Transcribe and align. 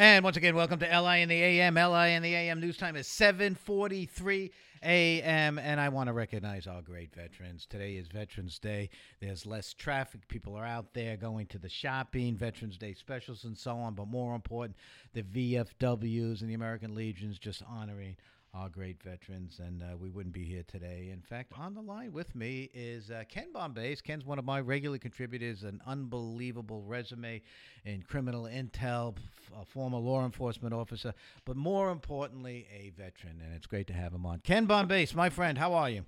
And 0.00 0.22
once 0.22 0.36
again, 0.36 0.54
welcome 0.54 0.78
to 0.78 0.86
LI 0.86 1.22
in 1.22 1.28
the 1.28 1.42
AM. 1.42 1.74
LI 1.74 2.14
in 2.14 2.22
the 2.22 2.32
AM 2.32 2.60
news 2.60 2.76
time 2.76 2.94
is 2.94 3.08
7:43 3.08 4.52
a.m. 4.80 5.58
And 5.58 5.80
I 5.80 5.88
want 5.88 6.06
to 6.06 6.12
recognize 6.12 6.68
our 6.68 6.82
great 6.82 7.12
veterans. 7.12 7.66
Today 7.66 7.96
is 7.96 8.06
Veterans 8.06 8.60
Day. 8.60 8.90
There's 9.18 9.44
less 9.44 9.74
traffic. 9.74 10.28
People 10.28 10.54
are 10.54 10.64
out 10.64 10.94
there 10.94 11.16
going 11.16 11.46
to 11.46 11.58
the 11.58 11.68
shopping, 11.68 12.36
Veterans 12.36 12.78
Day 12.78 12.94
specials, 12.94 13.42
and 13.42 13.58
so 13.58 13.76
on. 13.76 13.94
But 13.94 14.06
more 14.06 14.36
important, 14.36 14.76
the 15.14 15.24
VFWs 15.24 16.42
and 16.42 16.48
the 16.48 16.54
American 16.54 16.94
Legions 16.94 17.36
just 17.36 17.64
honoring 17.68 18.16
our 18.58 18.68
great 18.68 19.00
veterans, 19.02 19.60
and 19.64 19.82
uh, 19.82 19.96
we 19.96 20.10
wouldn't 20.10 20.34
be 20.34 20.44
here 20.44 20.64
today. 20.66 21.10
In 21.12 21.22
fact, 21.22 21.52
on 21.56 21.74
the 21.74 21.80
line 21.80 22.12
with 22.12 22.34
me 22.34 22.68
is 22.74 23.10
uh, 23.10 23.22
Ken 23.28 23.52
Bombay. 23.52 23.94
Ken's 24.02 24.24
one 24.24 24.38
of 24.38 24.44
my 24.44 24.60
regular 24.60 24.98
contributors, 24.98 25.62
an 25.62 25.80
unbelievable 25.86 26.82
resume 26.82 27.40
in 27.84 28.02
criminal 28.02 28.44
intel, 28.44 29.14
a 29.60 29.64
former 29.64 29.98
law 29.98 30.24
enforcement 30.24 30.74
officer, 30.74 31.14
but 31.44 31.56
more 31.56 31.90
importantly, 31.90 32.66
a 32.74 32.90
veteran, 32.90 33.40
and 33.44 33.54
it's 33.54 33.66
great 33.66 33.86
to 33.86 33.92
have 33.92 34.12
him 34.12 34.26
on. 34.26 34.40
Ken 34.40 34.66
Bombay, 34.66 35.06
my 35.14 35.30
friend, 35.30 35.56
how 35.56 35.74
are 35.74 35.90
you? 35.90 36.04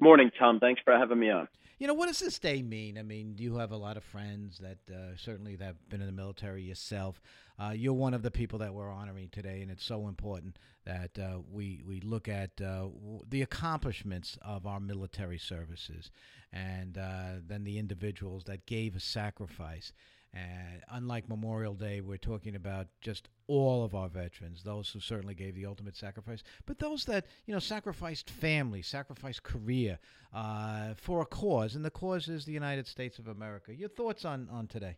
Morning, 0.00 0.30
Tom. 0.38 0.60
Thanks 0.60 0.80
for 0.84 0.96
having 0.96 1.18
me 1.18 1.30
on. 1.30 1.48
You 1.78 1.88
know, 1.88 1.94
what 1.94 2.06
does 2.06 2.20
this 2.20 2.38
day 2.38 2.62
mean? 2.62 2.96
I 2.98 3.02
mean, 3.02 3.34
you 3.36 3.56
have 3.56 3.72
a 3.72 3.76
lot 3.76 3.96
of 3.96 4.04
friends 4.04 4.58
that 4.58 4.78
uh, 4.94 5.16
certainly 5.16 5.56
that 5.56 5.64
have 5.64 5.88
been 5.88 6.00
in 6.00 6.06
the 6.06 6.12
military 6.12 6.62
yourself. 6.62 7.20
Uh, 7.58 7.72
you're 7.74 7.92
one 7.92 8.14
of 8.14 8.22
the 8.22 8.30
people 8.30 8.58
that 8.60 8.72
we're 8.72 8.90
honoring 8.90 9.28
today, 9.30 9.60
and 9.60 9.70
it's 9.70 9.84
so 9.84 10.06
important 10.06 10.56
that 10.84 11.18
uh, 11.18 11.38
we 11.50 11.82
we 11.86 12.00
look 12.00 12.28
at 12.28 12.60
uh, 12.60 12.86
the 13.28 13.42
accomplishments 13.42 14.38
of 14.42 14.66
our 14.66 14.80
military 14.80 15.38
services, 15.38 16.10
and 16.52 16.96
uh, 16.96 17.40
then 17.44 17.64
the 17.64 17.78
individuals 17.78 18.44
that 18.44 18.66
gave 18.66 18.94
a 18.94 19.00
sacrifice. 19.00 19.92
And 20.34 20.82
unlike 20.90 21.28
Memorial 21.28 21.74
Day, 21.74 22.00
we're 22.00 22.16
talking 22.16 22.56
about 22.56 22.88
just 23.00 23.28
all 23.46 23.84
of 23.84 23.94
our 23.94 24.08
veterans, 24.08 24.64
those 24.64 24.88
who 24.90 24.98
certainly 24.98 25.34
gave 25.34 25.54
the 25.54 25.66
ultimate 25.66 25.96
sacrifice, 25.96 26.42
but 26.66 26.80
those 26.80 27.04
that 27.04 27.26
you 27.46 27.54
know 27.54 27.60
sacrificed 27.60 28.30
family, 28.30 28.82
sacrificed 28.82 29.44
career 29.44 29.98
uh, 30.34 30.94
for 30.96 31.22
a 31.22 31.26
cause, 31.26 31.76
and 31.76 31.84
the 31.84 31.90
cause 31.90 32.28
is 32.28 32.44
the 32.44 32.52
United 32.52 32.86
States 32.88 33.20
of 33.20 33.28
America. 33.28 33.72
Your 33.72 33.88
thoughts 33.88 34.24
on 34.24 34.48
on 34.50 34.66
today? 34.66 34.96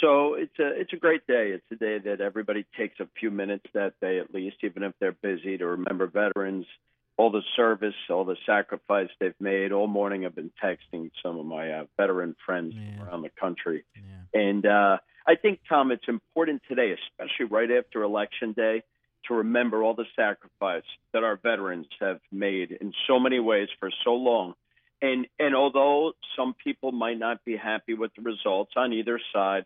So 0.00 0.34
it's 0.34 0.58
a 0.60 0.80
it's 0.80 0.92
a 0.92 0.96
great 0.96 1.26
day. 1.26 1.50
It's 1.50 1.66
a 1.72 1.76
day 1.76 1.98
that 1.98 2.20
everybody 2.20 2.64
takes 2.76 3.00
a 3.00 3.08
few 3.18 3.32
minutes 3.32 3.64
that 3.74 3.94
day 4.00 4.18
at 4.20 4.32
least, 4.32 4.58
even 4.62 4.84
if 4.84 4.92
they're 5.00 5.10
busy, 5.10 5.58
to 5.58 5.66
remember 5.66 6.06
veterans, 6.06 6.66
all 7.16 7.30
the 7.30 7.42
service, 7.56 7.94
all 8.10 8.24
the 8.24 8.36
sacrifice 8.44 9.08
they've 9.18 9.40
made. 9.40 9.72
All 9.72 9.86
morning 9.86 10.26
I've 10.26 10.34
been 10.34 10.52
texting 10.62 11.10
some 11.22 11.38
of 11.38 11.46
my 11.46 11.72
uh, 11.72 11.84
veteran 11.96 12.36
friends 12.44 12.74
yeah. 12.76 13.04
around 13.04 13.22
the 13.22 13.30
country, 13.40 13.84
yeah. 13.94 14.40
and 14.40 14.66
uh, 14.66 14.98
I 15.26 15.34
think 15.34 15.60
Tom, 15.68 15.90
it's 15.90 16.08
important 16.08 16.62
today, 16.68 16.94
especially 16.94 17.46
right 17.46 17.70
after 17.70 18.02
Election 18.02 18.52
Day, 18.52 18.82
to 19.26 19.34
remember 19.34 19.82
all 19.82 19.94
the 19.94 20.06
sacrifice 20.14 20.84
that 21.12 21.24
our 21.24 21.36
veterans 21.36 21.86
have 22.00 22.20
made 22.30 22.70
in 22.70 22.92
so 23.08 23.18
many 23.18 23.40
ways 23.40 23.68
for 23.80 23.90
so 24.04 24.14
long. 24.14 24.54
And 25.02 25.26
and 25.38 25.54
although 25.54 26.12
some 26.36 26.54
people 26.62 26.92
might 26.92 27.18
not 27.18 27.44
be 27.44 27.56
happy 27.56 27.94
with 27.94 28.12
the 28.14 28.22
results 28.22 28.72
on 28.76 28.92
either 28.92 29.20
side, 29.34 29.64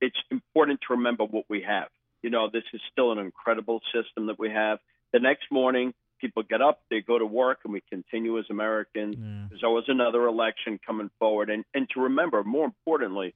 it's 0.00 0.16
important 0.30 0.80
to 0.82 0.94
remember 0.94 1.24
what 1.24 1.44
we 1.48 1.62
have. 1.62 1.88
You 2.22 2.30
know, 2.30 2.50
this 2.52 2.64
is 2.74 2.80
still 2.92 3.12
an 3.12 3.18
incredible 3.18 3.80
system 3.94 4.26
that 4.26 4.38
we 4.38 4.50
have. 4.50 4.78
The 5.12 5.20
next 5.20 5.50
morning, 5.50 5.94
people 6.20 6.42
get 6.42 6.62
up, 6.62 6.80
they 6.90 7.00
go 7.00 7.18
to 7.18 7.26
work, 7.26 7.60
and 7.64 7.72
we 7.72 7.82
continue 7.90 8.38
as 8.38 8.44
Americans. 8.50 9.16
Yeah. 9.18 9.46
There's 9.48 9.64
always 9.64 9.84
another 9.88 10.26
election 10.26 10.78
coming 10.84 11.10
forward. 11.18 11.50
And, 11.50 11.64
and 11.74 11.88
to 11.90 12.00
remember, 12.00 12.42
more 12.44 12.64
importantly, 12.64 13.34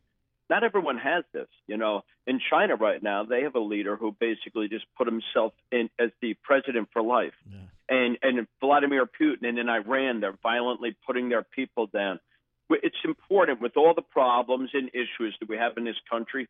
not 0.49 0.65
everyone 0.65 0.99
has 0.99 1.25
this. 1.33 1.49
You 1.67 1.77
know, 1.77 2.03
in 2.27 2.41
China 2.51 2.77
right 2.77 3.03
now, 3.03 3.25
they 3.25 3.43
have 3.43 3.55
a 3.55 3.61
leader 3.61 3.97
who 3.97 4.15
basically 4.19 4.69
just 4.69 4.85
put 4.97 5.07
himself 5.07 5.53
in 5.71 5.91
as 5.99 6.11
the 6.21 6.35
president 6.43 6.89
for 6.93 7.03
life. 7.03 7.35
Yeah. 7.49 7.59
And 7.89 8.19
and 8.23 8.47
Vladimir 8.61 9.07
Putin 9.07 9.49
and 9.49 9.59
in 9.59 9.69
Iran, 9.69 10.21
they're 10.21 10.39
violently 10.43 10.97
putting 11.07 11.29
their 11.29 11.43
people 11.43 11.87
down 11.87 12.21
it's 12.83 12.97
important 13.05 13.61
with 13.61 13.77
all 13.77 13.95
the 13.95 14.03
problems 14.03 14.71
and 14.75 14.91
issues 14.91 15.37
that 15.41 15.49
we 15.49 15.57
have 15.57 15.77
in 15.77 15.85
this 15.85 15.97
country 16.09 16.49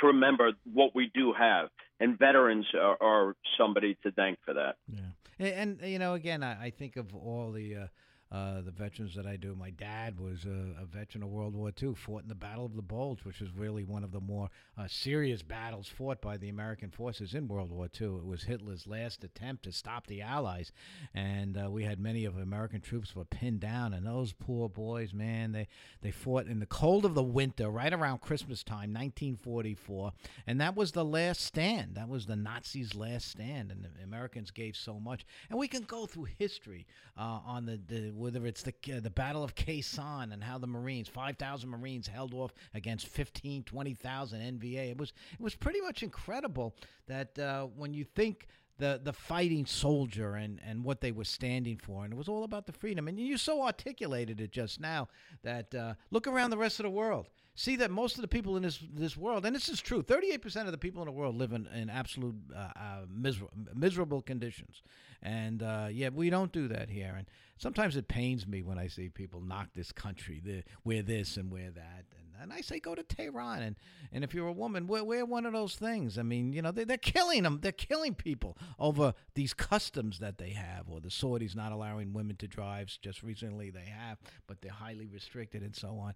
to 0.00 0.08
remember 0.08 0.52
what 0.72 0.94
we 0.94 1.10
do 1.14 1.32
have, 1.32 1.70
and 1.98 2.18
veterans 2.18 2.66
are, 2.74 2.96
are 3.00 3.36
somebody 3.58 3.96
to 4.02 4.10
thank 4.12 4.38
for 4.44 4.54
that. 4.54 4.76
Yeah, 4.92 5.00
and, 5.38 5.80
and 5.80 5.90
you 5.90 5.98
know, 5.98 6.14
again, 6.14 6.42
I, 6.42 6.66
I, 6.66 6.70
think 6.70 6.96
of 6.96 7.14
all 7.14 7.52
the. 7.52 7.76
Uh, 7.76 7.86
uh, 8.32 8.60
the 8.60 8.72
veterans 8.72 9.14
that 9.14 9.24
I 9.24 9.36
do. 9.36 9.54
My 9.54 9.70
dad 9.70 10.18
was 10.18 10.44
a, 10.44 10.82
a, 10.82 10.84
veteran 10.84 11.22
of 11.22 11.28
World 11.28 11.54
War 11.54 11.70
II, 11.80 11.94
fought 11.94 12.22
in 12.22 12.28
the 12.28 12.34
Battle 12.34 12.66
of 12.66 12.74
the 12.74 12.82
Bulge, 12.82 13.24
which 13.24 13.40
was 13.40 13.52
really 13.52 13.84
one 13.84 14.02
of 14.02 14.10
the 14.10 14.20
more 14.20 14.50
uh, 14.76 14.88
serious 14.88 15.42
battles 15.42 15.86
fought 15.86 16.20
by 16.20 16.36
the 16.36 16.48
American 16.48 16.90
forces 16.90 17.34
in 17.34 17.46
World 17.46 17.70
War 17.70 17.88
II. 18.00 18.16
It 18.16 18.26
was 18.26 18.42
Hitler's 18.42 18.88
last 18.88 19.22
attempt 19.22 19.62
to 19.64 19.72
stop 19.72 20.08
the 20.08 20.22
Allies, 20.22 20.72
and 21.14 21.56
uh, 21.56 21.70
we 21.70 21.84
had 21.84 22.00
many 22.00 22.24
of 22.24 22.36
American 22.36 22.80
troops 22.80 23.14
were 23.14 23.24
pinned 23.24 23.60
down. 23.60 23.94
And 23.94 24.04
those 24.04 24.32
poor 24.32 24.68
boys, 24.68 25.14
man, 25.14 25.52
they 25.52 25.68
they 26.02 26.10
fought 26.10 26.48
in 26.48 26.58
the 26.58 26.66
cold 26.66 27.04
of 27.04 27.14
the 27.14 27.22
winter, 27.22 27.70
right 27.70 27.92
around 27.92 28.22
Christmas 28.22 28.64
time, 28.64 28.92
1944, 28.92 30.12
and 30.48 30.60
that 30.60 30.74
was 30.74 30.90
the 30.92 31.04
last 31.04 31.42
stand. 31.42 31.94
That 31.94 32.08
was 32.08 32.26
the 32.26 32.34
Nazis' 32.34 32.96
last 32.96 33.28
stand, 33.28 33.70
and 33.70 33.84
the 33.84 34.02
Americans 34.02 34.50
gave 34.50 34.74
so 34.74 34.98
much. 34.98 35.24
And 35.48 35.60
we 35.60 35.68
can 35.68 35.82
go 35.82 36.06
through 36.06 36.26
history 36.38 36.86
uh, 37.16 37.40
on 37.46 37.66
the, 37.66 37.80
the 37.86 38.15
whether 38.16 38.46
it's 38.46 38.62
the 38.62 38.74
uh, 38.94 39.00
the 39.00 39.10
Battle 39.10 39.44
of 39.44 39.54
Sanh 39.54 40.32
and 40.32 40.42
how 40.42 40.58
the 40.58 40.66
Marines, 40.66 41.08
5,000 41.08 41.68
Marines 41.68 42.06
held 42.06 42.34
off 42.34 42.52
against 42.74 43.06
15, 43.08 43.64
20,000 43.64 44.60
NVA. 44.60 44.90
It 44.90 44.98
was 44.98 45.12
it 45.32 45.40
was 45.40 45.54
pretty 45.54 45.80
much 45.80 46.02
incredible 46.02 46.74
that 47.06 47.38
uh, 47.38 47.64
when 47.76 47.94
you 47.94 48.04
think 48.04 48.46
the 48.78 49.00
the 49.02 49.12
fighting 49.12 49.66
soldier 49.66 50.34
and 50.34 50.60
and 50.64 50.84
what 50.84 51.00
they 51.00 51.12
were 51.12 51.24
standing 51.24 51.78
for 51.78 52.04
and 52.04 52.12
it 52.12 52.16
was 52.16 52.28
all 52.28 52.44
about 52.44 52.66
the 52.66 52.72
freedom 52.72 53.08
and 53.08 53.18
you 53.18 53.38
so 53.38 53.62
articulated 53.62 54.40
it 54.40 54.52
just 54.52 54.80
now 54.80 55.08
that 55.42 55.74
uh, 55.74 55.94
look 56.10 56.26
around 56.26 56.50
the 56.50 56.58
rest 56.58 56.78
of 56.78 56.84
the 56.84 56.90
world 56.90 57.28
see 57.56 57.74
that 57.76 57.90
most 57.90 58.16
of 58.16 58.22
the 58.22 58.28
people 58.28 58.56
in 58.56 58.62
this 58.62 58.78
this 58.94 59.16
world 59.16 59.44
and 59.44 59.56
this 59.56 59.68
is 59.68 59.80
true 59.80 60.02
38% 60.02 60.66
of 60.66 60.72
the 60.72 60.78
people 60.78 61.02
in 61.02 61.06
the 61.06 61.12
world 61.12 61.34
live 61.34 61.52
in, 61.52 61.66
in 61.68 61.90
absolute 61.90 62.36
uh, 62.54 62.58
uh, 62.58 63.00
miser- 63.08 63.48
miserable 63.74 64.22
conditions 64.22 64.82
and 65.22 65.62
uh, 65.62 65.88
yeah 65.90 66.10
we 66.10 66.30
don't 66.30 66.52
do 66.52 66.68
that 66.68 66.88
here 66.88 67.14
and 67.16 67.26
sometimes 67.56 67.96
it 67.96 68.06
pains 68.06 68.46
me 68.46 68.62
when 68.62 68.78
I 68.78 68.86
see 68.86 69.08
people 69.08 69.40
knock 69.40 69.68
this 69.74 69.90
country 69.90 70.40
the, 70.44 70.62
wear 70.84 71.02
this 71.02 71.36
and 71.36 71.50
wear 71.50 71.70
that 71.70 72.04
and 72.40 72.52
I 72.52 72.60
say 72.60 72.80
go 72.80 72.94
to 72.94 73.02
Tehran, 73.02 73.62
and, 73.62 73.76
and 74.12 74.24
if 74.24 74.34
you're 74.34 74.48
a 74.48 74.52
woman, 74.52 74.86
wear, 74.86 75.04
wear 75.04 75.24
one 75.24 75.46
of 75.46 75.52
those 75.52 75.74
things. 75.74 76.18
I 76.18 76.22
mean, 76.22 76.52
you 76.52 76.62
know, 76.62 76.70
they, 76.70 76.84
they're 76.84 76.96
killing 76.96 77.42
them. 77.42 77.60
They're 77.62 77.72
killing 77.72 78.14
people 78.14 78.56
over 78.78 79.14
these 79.34 79.54
customs 79.54 80.18
that 80.18 80.38
they 80.38 80.50
have, 80.50 80.88
or 80.88 81.00
the 81.00 81.08
Saudis 81.08 81.56
not 81.56 81.72
allowing 81.72 82.12
women 82.12 82.36
to 82.36 82.48
drive. 82.48 82.96
Just 83.00 83.22
recently 83.22 83.70
they 83.70 83.86
have, 83.86 84.18
but 84.46 84.60
they're 84.60 84.72
highly 84.72 85.06
restricted 85.06 85.62
and 85.62 85.74
so 85.74 85.98
on. 85.98 86.14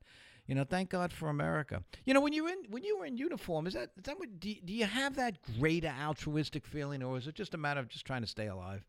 You 0.50 0.56
know, 0.56 0.64
thank 0.64 0.90
God 0.90 1.12
for 1.12 1.28
America. 1.28 1.84
You 2.04 2.12
know, 2.12 2.20
when 2.20 2.32
you 2.32 2.48
in 2.48 2.56
when 2.70 2.82
you 2.82 2.98
were 2.98 3.06
in 3.06 3.16
uniform, 3.16 3.68
is 3.68 3.74
that 3.74 3.90
is 3.96 4.02
that 4.02 4.18
what 4.18 4.40
do, 4.40 4.52
do 4.64 4.72
you 4.72 4.84
have 4.84 5.14
that 5.14 5.38
greater 5.60 5.94
altruistic 6.02 6.66
feeling, 6.66 7.04
or 7.04 7.16
is 7.16 7.28
it 7.28 7.36
just 7.36 7.54
a 7.54 7.56
matter 7.56 7.78
of 7.78 7.88
just 7.88 8.04
trying 8.04 8.22
to 8.22 8.26
stay 8.26 8.48
alive? 8.48 8.84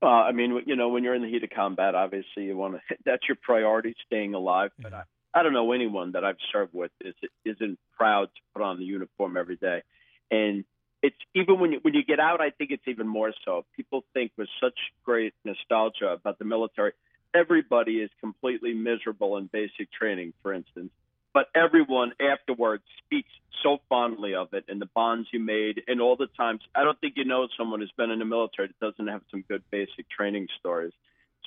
Well, 0.00 0.12
I 0.12 0.30
mean, 0.30 0.62
you 0.66 0.76
know, 0.76 0.90
when 0.90 1.02
you're 1.02 1.16
in 1.16 1.22
the 1.22 1.28
heat 1.28 1.42
of 1.42 1.50
combat, 1.50 1.96
obviously 1.96 2.44
you 2.44 2.56
want 2.56 2.74
to. 2.74 2.96
That's 3.04 3.24
your 3.26 3.36
priority, 3.42 3.96
staying 4.06 4.34
alive. 4.34 4.70
But 4.78 4.94
I, 4.94 5.02
I 5.34 5.42
don't 5.42 5.52
know 5.52 5.72
anyone 5.72 6.12
that 6.12 6.24
I've 6.24 6.36
served 6.52 6.74
with 6.74 6.92
is 7.00 7.16
isn't 7.44 7.76
proud 7.98 8.26
to 8.26 8.40
put 8.54 8.62
on 8.62 8.78
the 8.78 8.84
uniform 8.84 9.36
every 9.36 9.56
day, 9.56 9.82
and 10.30 10.64
it's 11.02 11.16
even 11.34 11.58
when 11.58 11.72
you 11.72 11.80
when 11.82 11.92
you 11.92 12.04
get 12.04 12.20
out, 12.20 12.40
I 12.40 12.50
think 12.50 12.70
it's 12.70 12.86
even 12.86 13.08
more 13.08 13.32
so. 13.44 13.64
People 13.74 14.04
think 14.14 14.30
with 14.38 14.48
such 14.62 14.78
great 15.04 15.34
nostalgia 15.44 16.10
about 16.10 16.38
the 16.38 16.44
military, 16.44 16.92
everybody 17.34 18.00
is 18.00 18.10
completely 18.20 18.72
miserable 18.72 19.36
in 19.36 19.46
basic 19.46 19.92
training, 19.92 20.32
for 20.42 20.52
instance, 20.52 20.90
but 21.32 21.48
everyone 21.54 22.12
afterwards 22.20 22.84
speaks 23.04 23.30
so 23.62 23.78
fondly 23.88 24.34
of 24.34 24.54
it 24.54 24.64
and 24.68 24.80
the 24.80 24.88
bonds 24.94 25.28
you 25.32 25.40
made 25.40 25.82
and 25.88 26.00
all 26.00 26.16
the 26.16 26.28
times. 26.36 26.60
I 26.74 26.84
don't 26.84 26.98
think 27.00 27.14
you 27.16 27.24
know 27.24 27.48
someone 27.58 27.80
who's 27.80 27.92
been 27.96 28.10
in 28.10 28.20
the 28.20 28.24
military 28.24 28.68
that 28.68 28.80
doesn't 28.80 29.08
have 29.08 29.22
some 29.30 29.44
good 29.48 29.62
basic 29.70 30.08
training 30.08 30.48
stories. 30.60 30.92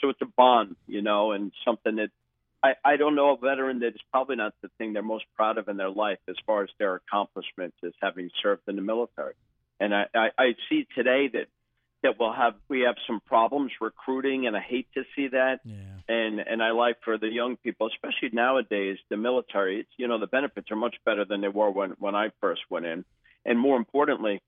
So 0.01 0.09
it's 0.09 0.21
a 0.21 0.25
bond, 0.25 0.75
you 0.87 1.01
know, 1.01 1.31
and 1.31 1.51
something 1.65 1.95
that 1.95 2.09
I, 2.63 2.73
I 2.83 2.97
don't 2.97 3.15
know 3.15 3.31
a 3.33 3.37
veteran 3.37 3.79
that 3.79 3.89
is 3.89 4.01
probably 4.11 4.35
not 4.35 4.53
the 4.61 4.69
thing 4.77 4.93
they're 4.93 5.03
most 5.03 5.25
proud 5.35 5.57
of 5.57 5.69
in 5.69 5.77
their 5.77 5.89
life 5.89 6.19
as 6.27 6.35
far 6.45 6.63
as 6.63 6.69
their 6.79 6.95
accomplishments 6.95 7.77
is 7.83 7.93
having 8.01 8.29
served 8.41 8.63
in 8.67 8.75
the 8.75 8.81
military. 8.81 9.33
And 9.79 9.93
I, 9.93 10.05
I, 10.13 10.29
I 10.37 10.55
see 10.69 10.87
today 10.95 11.29
that 11.33 11.47
that 12.03 12.19
we'll 12.19 12.33
have 12.33 12.53
we 12.69 12.81
have 12.81 12.95
some 13.07 13.19
problems 13.25 13.71
recruiting 13.81 14.47
and 14.47 14.55
I 14.55 14.61
hate 14.61 14.87
to 14.93 15.03
see 15.15 15.29
that. 15.29 15.59
Yeah. 15.63 15.75
And 16.07 16.39
and 16.39 16.61
I 16.61 16.71
like 16.71 16.97
for 17.03 17.17
the 17.17 17.27
young 17.27 17.57
people, 17.57 17.87
especially 17.87 18.29
nowadays, 18.33 18.97
the 19.09 19.17
military, 19.17 19.81
it's 19.81 19.89
you 19.97 20.07
know, 20.07 20.19
the 20.19 20.27
benefits 20.27 20.69
are 20.71 20.75
much 20.75 20.95
better 21.05 21.25
than 21.25 21.41
they 21.41 21.47
were 21.47 21.71
when 21.71 21.91
when 21.99 22.15
I 22.15 22.29
first 22.39 22.61
went 22.69 22.85
in. 22.85 23.05
And 23.45 23.59
more 23.59 23.77
importantly, 23.77 24.41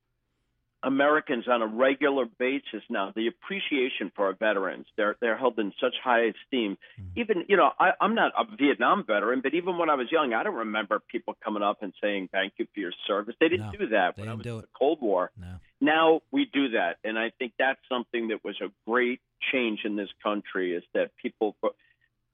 Americans 0.82 1.46
on 1.48 1.60
a 1.60 1.66
regular 1.66 2.24
basis 2.38 2.82
now 2.88 3.12
the 3.14 3.26
appreciation 3.26 4.10
for 4.14 4.26
our 4.26 4.32
veterans. 4.32 4.86
They're 4.96 5.16
they're 5.20 5.36
held 5.36 5.58
in 5.58 5.72
such 5.80 5.94
high 6.02 6.26
esteem. 6.26 6.78
Mm-hmm. 6.98 7.20
Even 7.20 7.44
you 7.48 7.56
know 7.56 7.70
I, 7.78 7.90
I'm 8.00 8.14
not 8.14 8.32
a 8.38 8.44
Vietnam 8.56 9.04
veteran, 9.06 9.40
but 9.42 9.54
even 9.54 9.76
when 9.76 9.90
I 9.90 9.94
was 9.94 10.06
young, 10.10 10.32
I 10.32 10.42
don't 10.42 10.54
remember 10.54 11.00
people 11.00 11.36
coming 11.44 11.62
up 11.62 11.82
and 11.82 11.92
saying 12.02 12.28
thank 12.32 12.54
you 12.56 12.66
for 12.72 12.80
your 12.80 12.92
service. 13.06 13.34
They 13.40 13.48
didn't 13.48 13.72
no, 13.72 13.78
do 13.78 13.86
that 13.88 14.16
when 14.16 14.28
I 14.28 14.34
was 14.34 14.46
in 14.46 14.56
the 14.56 14.68
Cold 14.78 15.00
War. 15.02 15.30
No. 15.36 15.56
Now 15.80 16.20
we 16.30 16.44
do 16.44 16.70
that, 16.70 16.98
and 17.04 17.18
I 17.18 17.32
think 17.38 17.52
that's 17.58 17.80
something 17.88 18.28
that 18.28 18.44
was 18.44 18.56
a 18.60 18.70
great 18.86 19.20
change 19.52 19.80
in 19.84 19.96
this 19.96 20.10
country. 20.22 20.74
Is 20.74 20.82
that 20.94 21.10
people 21.22 21.56
for, 21.60 21.70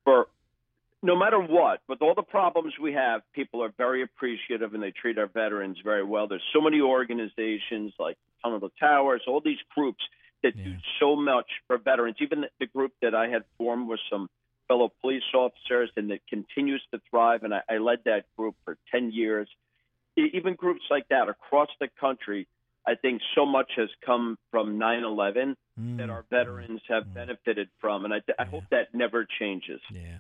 for 0.04 0.26
no 1.02 1.16
matter 1.16 1.38
what, 1.38 1.81
with 1.88 2.02
all 2.02 2.14
the 2.14 2.22
problems 2.22 2.75
we 2.81 2.94
have, 2.94 3.22
people 3.32 3.62
are 3.62 3.72
very 3.76 4.02
appreciative 4.02 4.75
and 4.75 4.82
they 4.82 4.90
treat 4.90 5.19
our 5.19 5.26
veterans 5.26 5.78
very 5.84 6.04
well. 6.04 6.26
There's 6.26 6.43
so 6.52 6.60
many 6.60 6.81
organizations 6.81 7.93
like 7.98 8.16
Tunnel 8.43 8.60
to 8.60 8.70
Towers, 8.81 9.22
all 9.28 9.40
these 9.40 9.58
groups 9.75 10.02
that 10.43 10.56
yeah. 10.56 10.64
do 10.64 10.75
so 10.98 11.14
much 11.14 11.46
for 11.66 11.78
veterans. 11.78 12.16
Even 12.20 12.44
the, 12.58 12.66
group 12.66 12.93
that 13.02 13.14
I 13.14 13.28
had 13.28 13.44
formed 13.58 13.88
with 13.88 14.00
some 14.10 14.28
fellow 14.69 14.93
police 15.00 15.22
officers 15.34 15.90
and 15.96 16.10
that 16.10 16.26
continues 16.28 16.82
to 16.93 17.00
thrive. 17.10 17.44
And 17.44 17.54
I, 17.54 17.62
I 17.70 17.78
led 17.78 18.00
that 18.06 18.25
group 18.37 18.56
for 18.64 18.76
10 18.90 19.12
years. 19.12 19.48
Even 20.16 20.54
groups 20.54 20.82
like 20.90 21.08
that 21.08 21.28
across 21.28 21.69
the 21.78 21.88
country, 22.00 22.48
I 22.86 22.94
think 22.94 23.20
so 23.34 23.44
much 23.44 23.70
has 23.76 23.88
come 24.04 24.38
from 24.50 24.78
9 24.78 25.02
11 25.02 25.56
mm. 25.78 25.96
that 25.98 26.10
our 26.10 26.24
veterans 26.30 26.80
have 26.88 27.04
mm. 27.04 27.14
benefited 27.14 27.68
from. 27.80 28.04
And 28.04 28.14
I, 28.14 28.18
I 28.18 28.20
yeah. 28.38 28.44
hope 28.46 28.64
that 28.70 28.94
never 28.94 29.26
changes. 29.38 29.80
Yeah. 29.90 30.18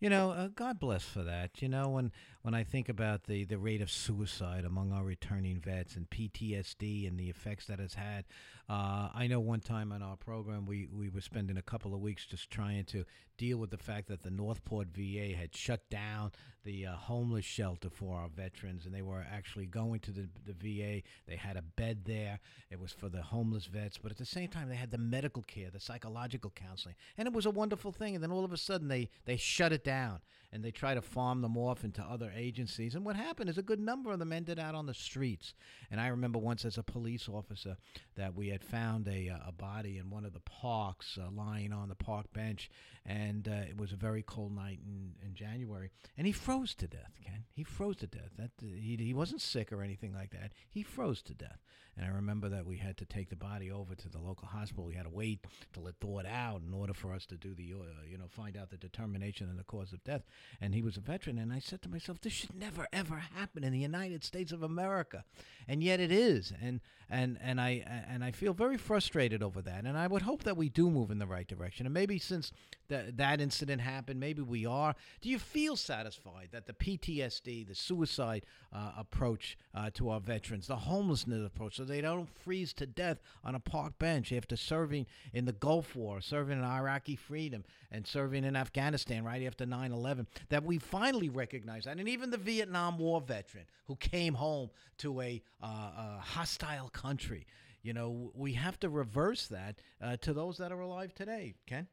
You 0.00 0.10
know, 0.10 0.30
uh, 0.30 0.48
God 0.48 0.78
bless 0.78 1.04
for 1.04 1.22
that. 1.22 1.62
You 1.62 1.68
know, 1.68 1.88
when 1.88 2.12
when 2.46 2.54
I 2.54 2.62
think 2.62 2.88
about 2.88 3.24
the, 3.24 3.44
the 3.44 3.58
rate 3.58 3.80
of 3.80 3.90
suicide 3.90 4.64
among 4.64 4.92
our 4.92 5.02
returning 5.02 5.58
vets 5.58 5.96
and 5.96 6.08
PTSD 6.08 7.08
and 7.08 7.18
the 7.18 7.28
effects 7.28 7.66
that 7.66 7.80
has 7.80 7.94
had, 7.94 8.24
uh, 8.70 9.08
I 9.12 9.26
know 9.28 9.40
one 9.40 9.58
time 9.58 9.90
on 9.90 10.00
our 10.00 10.16
program 10.16 10.64
we, 10.64 10.86
we 10.86 11.08
were 11.08 11.20
spending 11.20 11.56
a 11.56 11.62
couple 11.62 11.92
of 11.92 12.00
weeks 12.00 12.24
just 12.24 12.48
trying 12.48 12.84
to 12.84 13.04
deal 13.36 13.58
with 13.58 13.70
the 13.70 13.76
fact 13.76 14.06
that 14.08 14.22
the 14.22 14.30
Northport 14.30 14.88
VA 14.94 15.34
had 15.36 15.56
shut 15.56 15.90
down 15.90 16.30
the 16.64 16.86
uh, 16.86 16.94
homeless 16.94 17.44
shelter 17.44 17.90
for 17.90 18.16
our 18.16 18.28
veterans, 18.28 18.86
and 18.86 18.94
they 18.94 19.02
were 19.02 19.24
actually 19.30 19.66
going 19.66 20.00
to 20.00 20.10
the, 20.10 20.28
the 20.46 20.52
VA. 20.52 21.02
They 21.26 21.36
had 21.36 21.56
a 21.56 21.62
bed 21.62 22.04
there. 22.04 22.40
It 22.70 22.80
was 22.80 22.92
for 22.92 23.08
the 23.08 23.22
homeless 23.22 23.66
vets, 23.66 23.98
but 23.98 24.10
at 24.10 24.18
the 24.18 24.24
same 24.24 24.48
time, 24.48 24.68
they 24.68 24.76
had 24.76 24.90
the 24.90 24.98
medical 24.98 25.42
care, 25.42 25.70
the 25.70 25.80
psychological 25.80 26.52
counseling, 26.54 26.94
and 27.18 27.26
it 27.26 27.34
was 27.34 27.46
a 27.46 27.50
wonderful 27.50 27.92
thing. 27.92 28.14
And 28.14 28.22
then 28.22 28.32
all 28.32 28.44
of 28.44 28.52
a 28.52 28.56
sudden, 28.56 28.88
they, 28.88 29.10
they 29.24 29.36
shut 29.36 29.72
it 29.72 29.84
down 29.84 30.20
and 30.52 30.64
they 30.64 30.70
try 30.70 30.94
to 30.94 31.02
farm 31.02 31.42
them 31.42 31.56
off 31.56 31.84
into 31.84 32.02
other 32.02 32.32
agencies. 32.36 32.94
And 32.94 33.04
what 33.04 33.16
happened 33.16 33.50
is 33.50 33.58
a 33.58 33.62
good 33.62 33.80
number 33.80 34.12
of 34.12 34.18
them 34.18 34.32
ended 34.32 34.58
out 34.58 34.74
on 34.74 34.86
the 34.86 34.94
streets. 34.94 35.54
And 35.90 36.00
I 36.00 36.08
remember 36.08 36.38
once 36.38 36.64
as 36.64 36.78
a 36.78 36.82
police 36.82 37.28
officer 37.28 37.76
that 38.16 38.34
we 38.34 38.48
had 38.48 38.62
found 38.62 39.08
a, 39.08 39.30
uh, 39.30 39.48
a 39.48 39.52
body 39.52 39.98
in 39.98 40.10
one 40.10 40.24
of 40.24 40.32
the 40.32 40.40
parks 40.40 41.18
uh, 41.20 41.30
lying 41.30 41.72
on 41.72 41.88
the 41.88 41.94
park 41.94 42.32
bench, 42.32 42.70
and 43.04 43.48
uh, 43.48 43.68
it 43.68 43.76
was 43.76 43.92
a 43.92 43.96
very 43.96 44.22
cold 44.22 44.54
night 44.54 44.80
in, 44.84 45.12
in 45.24 45.34
January, 45.34 45.90
and 46.16 46.26
he 46.26 46.32
froze 46.32 46.74
to 46.74 46.86
death. 46.86 47.12
Ken, 47.24 47.44
he 47.52 47.64
froze 47.64 47.96
to 47.96 48.06
death. 48.06 48.30
That 48.38 48.50
he 48.60 48.96
he 48.98 49.14
wasn't 49.14 49.40
sick 49.40 49.72
or 49.72 49.82
anything 49.82 50.12
like 50.12 50.30
that. 50.30 50.52
He 50.68 50.82
froze 50.82 51.22
to 51.22 51.34
death. 51.34 51.60
And 51.96 52.04
I 52.04 52.14
remember 52.14 52.50
that 52.50 52.66
we 52.66 52.76
had 52.76 52.98
to 52.98 53.06
take 53.06 53.30
the 53.30 53.36
body 53.36 53.70
over 53.70 53.94
to 53.94 54.08
the 54.08 54.18
local 54.18 54.46
hospital. 54.48 54.84
We 54.84 54.94
had 54.94 55.04
to 55.04 55.10
wait 55.10 55.46
till 55.72 55.86
it 55.86 55.94
thawed 55.98 56.26
out 56.26 56.60
in 56.66 56.74
order 56.74 56.92
for 56.92 57.14
us 57.14 57.24
to 57.26 57.36
do 57.36 57.54
the, 57.54 57.72
uh, 57.72 58.04
you 58.06 58.18
know, 58.18 58.26
find 58.28 58.54
out 58.56 58.68
the 58.68 58.76
determination 58.76 59.48
and 59.48 59.58
the 59.58 59.64
cause 59.64 59.94
of 59.94 60.04
death. 60.04 60.22
And 60.60 60.74
he 60.74 60.82
was 60.82 60.98
a 60.98 61.00
veteran. 61.00 61.38
And 61.38 61.52
I 61.52 61.58
said 61.58 61.80
to 61.82 61.88
myself, 61.88 62.20
this 62.26 62.32
should 62.32 62.58
never, 62.58 62.88
ever 62.92 63.22
happen 63.36 63.62
in 63.62 63.72
the 63.72 63.78
United 63.78 64.24
States 64.24 64.50
of 64.50 64.64
America. 64.64 65.22
And 65.68 65.80
yet 65.80 66.00
it 66.00 66.10
is. 66.10 66.52
And, 66.60 66.80
and, 67.08 67.38
and, 67.40 67.60
I, 67.60 67.84
and 68.08 68.24
I 68.24 68.32
feel 68.32 68.52
very 68.52 68.76
frustrated 68.76 69.44
over 69.44 69.62
that. 69.62 69.84
And 69.84 69.96
I 69.96 70.08
would 70.08 70.22
hope 70.22 70.42
that 70.42 70.56
we 70.56 70.68
do 70.68 70.90
move 70.90 71.12
in 71.12 71.20
the 71.20 71.26
right 71.26 71.46
direction. 71.46 71.86
And 71.86 71.94
maybe 71.94 72.18
since 72.18 72.50
that, 72.88 73.16
that 73.16 73.40
incident 73.40 73.80
happened, 73.80 74.18
maybe 74.18 74.42
we 74.42 74.66
are. 74.66 74.94
Do 75.20 75.28
you 75.28 75.38
feel 75.38 75.76
satisfied 75.76 76.48
that 76.52 76.66
the 76.66 76.72
PTSD, 76.72 77.66
the 77.66 77.74
suicide 77.74 78.44
uh, 78.72 78.92
approach 78.96 79.56
uh, 79.74 79.90
to 79.94 80.10
our 80.10 80.20
veterans, 80.20 80.66
the 80.66 80.76
homelessness 80.76 81.46
approach, 81.46 81.76
so 81.76 81.84
they 81.84 82.00
don't 82.00 82.28
freeze 82.28 82.72
to 82.74 82.86
death 82.86 83.18
on 83.44 83.54
a 83.54 83.60
park 83.60 83.98
bench 83.98 84.32
after 84.32 84.56
serving 84.56 85.06
in 85.32 85.44
the 85.44 85.52
Gulf 85.52 85.94
War, 85.96 86.20
serving 86.20 86.58
in 86.58 86.64
Iraqi 86.64 87.16
freedom, 87.16 87.64
and 87.90 88.06
serving 88.06 88.44
in 88.44 88.56
Afghanistan 88.56 89.24
right 89.24 89.44
after 89.44 89.66
9 89.66 89.92
11. 89.92 90.26
That 90.48 90.64
we 90.64 90.78
finally 90.78 91.28
recognize 91.28 91.84
that. 91.84 91.98
And 91.98 92.05
even 92.08 92.30
the 92.30 92.38
Vietnam 92.38 92.98
War 92.98 93.20
veteran 93.20 93.64
who 93.86 93.96
came 93.96 94.34
home 94.34 94.70
to 94.98 95.20
a, 95.20 95.42
uh, 95.62 95.66
a 95.66 96.20
hostile 96.20 96.88
country, 96.88 97.46
you 97.82 97.92
know, 97.92 98.32
we 98.34 98.54
have 98.54 98.78
to 98.80 98.88
reverse 98.88 99.46
that 99.48 99.76
uh, 100.02 100.16
to 100.18 100.32
those 100.32 100.58
that 100.58 100.72
are 100.72 100.80
alive 100.80 101.14
today. 101.14 101.54
Ken? 101.66 101.86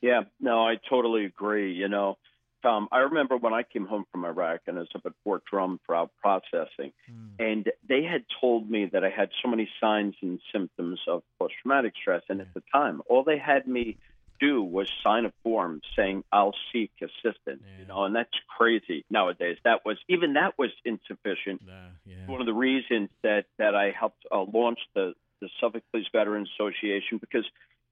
Yeah, 0.00 0.22
no, 0.40 0.60
I 0.60 0.76
totally 0.88 1.24
agree. 1.24 1.72
You 1.72 1.88
know, 1.88 2.18
um, 2.64 2.88
I 2.92 2.98
remember 2.98 3.36
when 3.36 3.52
I 3.52 3.62
came 3.62 3.86
home 3.86 4.04
from 4.10 4.24
Iraq 4.24 4.60
and 4.66 4.76
I 4.76 4.80
was 4.80 4.88
up 4.94 5.02
at 5.06 5.12
Fort 5.24 5.42
Drum 5.50 5.80
for 5.86 6.08
processing, 6.20 6.92
mm. 7.10 7.30
and 7.38 7.70
they 7.88 8.02
had 8.02 8.24
told 8.40 8.70
me 8.70 8.88
that 8.92 9.04
I 9.04 9.10
had 9.10 9.30
so 9.42 9.48
many 9.48 9.68
signs 9.80 10.14
and 10.22 10.40
symptoms 10.52 11.00
of 11.06 11.22
post 11.38 11.54
traumatic 11.62 11.94
stress. 12.00 12.22
And 12.28 12.38
yeah. 12.38 12.44
at 12.44 12.54
the 12.54 12.62
time, 12.72 13.02
all 13.08 13.22
they 13.24 13.38
had 13.38 13.66
me 13.66 13.96
do 14.40 14.62
was 14.62 14.88
sign 15.02 15.24
a 15.24 15.32
form 15.42 15.80
saying 15.96 16.24
I'll 16.32 16.54
seek 16.72 16.90
assistance. 17.00 17.62
Yeah. 17.64 17.80
You 17.80 17.86
know, 17.86 18.04
and 18.04 18.14
that's 18.14 18.30
crazy 18.56 19.04
nowadays. 19.10 19.58
That 19.64 19.84
was 19.84 19.98
even 20.08 20.34
that 20.34 20.54
was 20.58 20.70
insufficient. 20.84 21.62
Uh, 21.68 21.90
yeah. 22.04 22.26
One 22.26 22.40
of 22.40 22.46
the 22.46 22.54
reasons 22.54 23.10
that 23.22 23.46
that 23.58 23.74
I 23.74 23.90
helped 23.90 24.24
uh, 24.30 24.42
launch 24.42 24.78
the 24.94 25.14
the 25.40 25.48
Suffolk 25.60 25.82
Police 25.92 26.08
Veterans 26.12 26.48
Association 26.58 27.18
because 27.18 27.44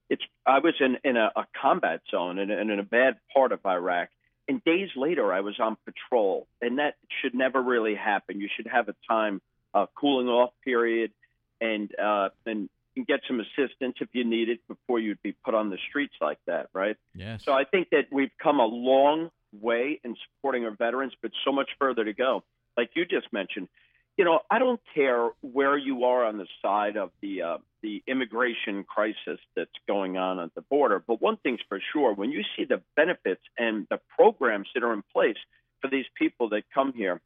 it's 0.08 0.22
I 0.44 0.58
was 0.58 0.74
in 0.80 0.98
in 1.04 1.16
a, 1.16 1.30
a 1.36 1.46
combat 1.60 2.00
zone 2.10 2.38
and, 2.38 2.50
and 2.50 2.70
in 2.70 2.78
a 2.78 2.84
bad 2.84 3.16
part 3.34 3.52
of 3.52 3.60
Iraq 3.66 4.08
and 4.48 4.62
days 4.62 4.90
later, 4.94 5.32
I 5.32 5.40
was 5.40 5.58
on 5.58 5.76
patrol, 5.84 6.46
and 6.60 6.78
that 6.78 6.94
should 7.20 7.34
never 7.34 7.60
really 7.60 7.94
happen. 7.94 8.40
You 8.40 8.48
should 8.54 8.68
have 8.68 8.88
a 8.88 8.94
time 9.08 9.40
uh, 9.74 9.86
cooling 9.94 10.28
off 10.28 10.50
period, 10.64 11.10
and 11.60 11.90
uh, 11.98 12.28
and 12.96 13.06
get 13.06 13.20
some 13.28 13.40
assistance 13.40 13.96
if 14.00 14.08
you 14.12 14.24
need 14.24 14.48
it 14.48 14.60
before 14.68 14.98
you'd 14.98 15.22
be 15.22 15.32
put 15.32 15.54
on 15.54 15.70
the 15.70 15.78
streets 15.88 16.14
like 16.20 16.38
that, 16.46 16.68
right? 16.72 16.96
Yes. 17.14 17.44
So 17.44 17.52
I 17.52 17.64
think 17.64 17.90
that 17.90 18.06
we've 18.10 18.30
come 18.42 18.58
a 18.58 18.64
long 18.66 19.30
way 19.52 20.00
in 20.02 20.16
supporting 20.26 20.64
our 20.64 20.70
veterans, 20.70 21.12
but 21.20 21.30
so 21.44 21.52
much 21.52 21.70
further 21.78 22.04
to 22.04 22.12
go. 22.12 22.42
Like 22.76 22.90
you 22.94 23.04
just 23.04 23.32
mentioned, 23.32 23.68
you 24.16 24.24
know, 24.24 24.40
I 24.50 24.58
don't 24.58 24.80
care 24.94 25.28
where 25.42 25.76
you 25.76 26.04
are 26.04 26.24
on 26.24 26.38
the 26.38 26.46
side 26.62 26.96
of 26.96 27.10
the 27.20 27.42
uh, 27.42 27.58
the 27.82 28.02
immigration 28.06 28.84
crisis 28.84 29.38
that's 29.54 29.70
going 29.86 30.16
on 30.16 30.40
at 30.40 30.54
the 30.54 30.62
border, 30.62 31.02
but 31.06 31.20
one 31.20 31.36
thing's 31.36 31.60
for 31.68 31.80
sure: 31.92 32.14
when 32.14 32.30
you 32.30 32.42
see 32.56 32.64
the 32.64 32.82
benefits 32.96 33.42
and 33.58 33.86
the 33.90 34.00
programs 34.16 34.68
that 34.74 34.82
are 34.82 34.94
in 34.94 35.02
place 35.12 35.36
for 35.80 35.90
these 35.90 36.06
people 36.18 36.48
that 36.50 36.62
come 36.72 36.94
here 36.94 37.20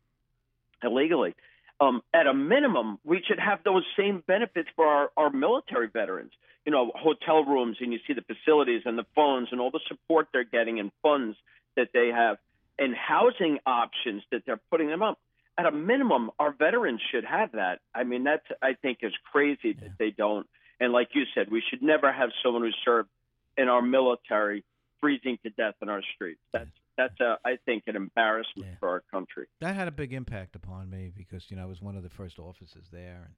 illegally, 0.82 1.34
um, 1.80 2.02
at 2.12 2.26
a 2.26 2.34
minimum, 2.34 2.98
we 3.04 3.22
should 3.26 3.38
have 3.38 3.60
those 3.64 3.84
same 3.98 4.22
benefits 4.26 4.68
for 4.76 4.86
our, 4.86 5.10
our 5.16 5.30
military 5.30 5.88
veterans. 5.88 6.32
You 6.66 6.72
know, 6.72 6.92
hotel 6.94 7.42
rooms, 7.42 7.78
and 7.80 7.92
you 7.92 7.98
see 8.06 8.12
the 8.12 8.22
facilities 8.22 8.82
and 8.84 8.98
the 8.98 9.06
phones 9.14 9.48
and 9.50 9.60
all 9.60 9.70
the 9.70 9.80
support 9.88 10.28
they're 10.32 10.44
getting 10.44 10.78
and 10.78 10.92
funds 11.02 11.36
that 11.76 11.88
they 11.94 12.08
have, 12.08 12.36
and 12.78 12.94
housing 12.94 13.58
options 13.64 14.22
that 14.30 14.42
they're 14.44 14.60
putting 14.70 14.88
them 14.88 15.02
up 15.02 15.18
at 15.60 15.66
a 15.66 15.72
minimum, 15.72 16.30
our 16.38 16.52
veterans 16.52 17.00
should 17.10 17.24
have 17.24 17.52
that. 17.52 17.80
I 17.94 18.04
mean, 18.04 18.24
that's 18.24 18.46
I 18.62 18.74
think 18.80 18.98
is 19.02 19.12
crazy 19.30 19.58
yeah. 19.64 19.74
that 19.82 19.98
they 19.98 20.10
don't. 20.10 20.46
And 20.78 20.92
like 20.92 21.08
you 21.12 21.24
said, 21.34 21.50
we 21.50 21.62
should 21.68 21.82
never 21.82 22.10
have 22.10 22.30
someone 22.42 22.62
who 22.62 22.70
served 22.84 23.10
in 23.56 23.68
our 23.68 23.82
military 23.82 24.64
freezing 25.00 25.38
to 25.42 25.50
death 25.50 25.74
in 25.82 25.88
our 25.88 26.02
streets. 26.14 26.40
That's. 26.52 26.70
That's 27.00 27.20
a, 27.20 27.38
I 27.44 27.56
think 27.64 27.84
an 27.86 27.96
embarrassment 27.96 28.68
yeah. 28.68 28.76
for 28.78 28.88
our 28.88 29.02
country. 29.10 29.46
That 29.60 29.74
had 29.74 29.88
a 29.88 29.92
big 29.92 30.12
impact 30.12 30.54
upon 30.56 30.90
me 30.90 31.12
because 31.16 31.50
you 31.50 31.56
know 31.56 31.62
I 31.62 31.66
was 31.66 31.80
one 31.80 31.96
of 31.96 32.02
the 32.02 32.10
first 32.10 32.38
officers 32.38 32.86
there, 32.92 33.30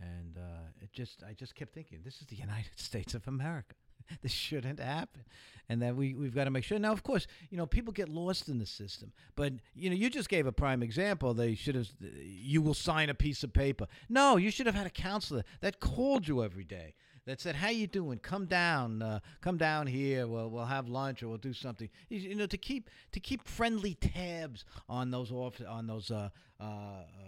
and 0.00 0.08
and 0.10 0.36
uh, 0.38 0.82
it 0.82 0.92
just 0.92 1.22
I 1.28 1.32
just 1.32 1.54
kept 1.54 1.72
thinking 1.72 2.00
this 2.04 2.20
is 2.20 2.26
the 2.26 2.36
United 2.48 2.78
States 2.78 3.14
of 3.14 3.26
America. 3.28 3.74
this 4.22 4.32
shouldn't 4.32 4.78
happen 4.78 5.24
and 5.68 5.82
that 5.82 5.96
we, 5.96 6.14
we've 6.14 6.34
got 6.34 6.44
to 6.44 6.50
make 6.50 6.62
sure 6.64 6.78
now 6.78 6.92
of 6.92 7.02
course 7.02 7.26
you 7.50 7.56
know 7.56 7.66
people 7.66 7.92
get 7.92 8.08
lost 8.08 8.48
in 8.48 8.58
the 8.58 8.66
system 8.66 9.12
but 9.34 9.52
you 9.74 9.90
know 9.90 9.96
you 9.96 10.08
just 10.08 10.28
gave 10.28 10.46
a 10.46 10.52
prime 10.52 10.82
example 10.82 11.34
they 11.34 11.54
should 11.54 11.74
have 11.74 11.88
you 12.22 12.62
will 12.62 12.74
sign 12.74 13.08
a 13.08 13.14
piece 13.14 13.42
of 13.42 13.52
paper 13.52 13.86
no 14.08 14.36
you 14.36 14.50
should 14.50 14.66
have 14.66 14.74
had 14.74 14.86
a 14.86 14.90
counselor 14.90 15.42
that 15.60 15.80
called 15.80 16.28
you 16.28 16.44
every 16.44 16.62
day 16.62 16.94
that 17.26 17.40
said, 17.40 17.56
"How 17.56 17.68
you 17.68 17.86
doing? 17.86 18.18
Come 18.18 18.46
down, 18.46 19.02
uh, 19.02 19.20
come 19.40 19.56
down 19.58 19.86
here. 19.86 20.26
We'll 20.26 20.48
we'll 20.48 20.64
have 20.64 20.88
lunch 20.88 21.22
or 21.22 21.28
we'll 21.28 21.38
do 21.38 21.52
something." 21.52 21.90
You 22.08 22.34
know, 22.34 22.46
to 22.46 22.56
keep 22.56 22.88
to 23.12 23.20
keep 23.20 23.46
friendly 23.46 23.94
tabs 23.94 24.64
on 24.88 25.10
those 25.10 25.30
off 25.30 25.60
on 25.68 25.86
those 25.86 26.10
uh, 26.10 26.30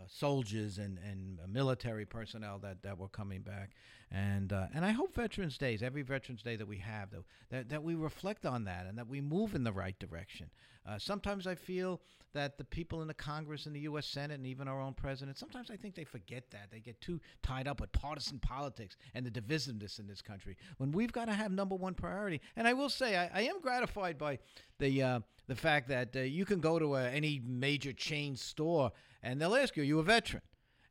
soldiers 0.08 0.78
and 0.78 0.98
and 0.98 1.38
military 1.48 2.06
personnel 2.06 2.58
that 2.58 2.82
that 2.82 2.98
were 2.98 3.08
coming 3.08 3.42
back, 3.42 3.70
and 4.10 4.52
uh, 4.52 4.66
and 4.74 4.84
I 4.84 4.90
hope 4.90 5.14
Veterans 5.14 5.58
Days, 5.58 5.82
every 5.82 6.02
Veterans 6.02 6.42
Day 6.42 6.56
that 6.56 6.66
we 6.66 6.78
have, 6.78 7.10
though, 7.10 7.24
that 7.50 7.68
that 7.68 7.82
we 7.82 7.94
reflect 7.94 8.46
on 8.46 8.64
that 8.64 8.86
and 8.86 8.96
that 8.98 9.08
we 9.08 9.20
move 9.20 9.54
in 9.54 9.64
the 9.64 9.72
right 9.72 9.98
direction. 9.98 10.50
Uh, 10.86 10.98
sometimes 10.98 11.46
I 11.46 11.54
feel 11.54 12.00
that 12.34 12.58
the 12.58 12.64
people 12.64 13.02
in 13.02 13.08
the 13.08 13.14
Congress 13.14 13.66
and 13.66 13.74
the 13.74 13.80
U.S. 13.80 14.06
Senate 14.06 14.34
and 14.34 14.46
even 14.46 14.68
our 14.68 14.80
own 14.80 14.94
president, 14.94 15.38
sometimes 15.38 15.70
I 15.70 15.76
think 15.76 15.94
they 15.94 16.04
forget 16.04 16.50
that. 16.50 16.68
They 16.70 16.80
get 16.80 17.00
too 17.00 17.20
tied 17.42 17.66
up 17.66 17.80
with 17.80 17.90
partisan 17.92 18.38
politics 18.38 18.96
and 19.14 19.24
the 19.24 19.30
divisiveness 19.30 19.98
in 19.98 20.06
this 20.06 20.22
country 20.22 20.56
when 20.76 20.92
we've 20.92 21.12
got 21.12 21.26
to 21.26 21.32
have 21.32 21.50
number 21.50 21.74
one 21.74 21.94
priority. 21.94 22.40
And 22.56 22.68
I 22.68 22.74
will 22.74 22.90
say, 22.90 23.16
I, 23.16 23.30
I 23.32 23.42
am 23.42 23.60
gratified 23.60 24.18
by 24.18 24.38
the 24.78 25.02
uh, 25.02 25.20
the 25.46 25.54
fact 25.54 25.88
that 25.88 26.14
uh, 26.14 26.20
you 26.20 26.44
can 26.44 26.60
go 26.60 26.78
to 26.78 26.96
a, 26.96 27.08
any 27.08 27.40
major 27.44 27.92
chain 27.92 28.36
store 28.36 28.92
and 29.22 29.40
they'll 29.40 29.54
ask 29.56 29.76
you, 29.76 29.82
"Are 29.82 29.86
you 29.86 29.98
a 29.98 30.02
veteran?" 30.02 30.42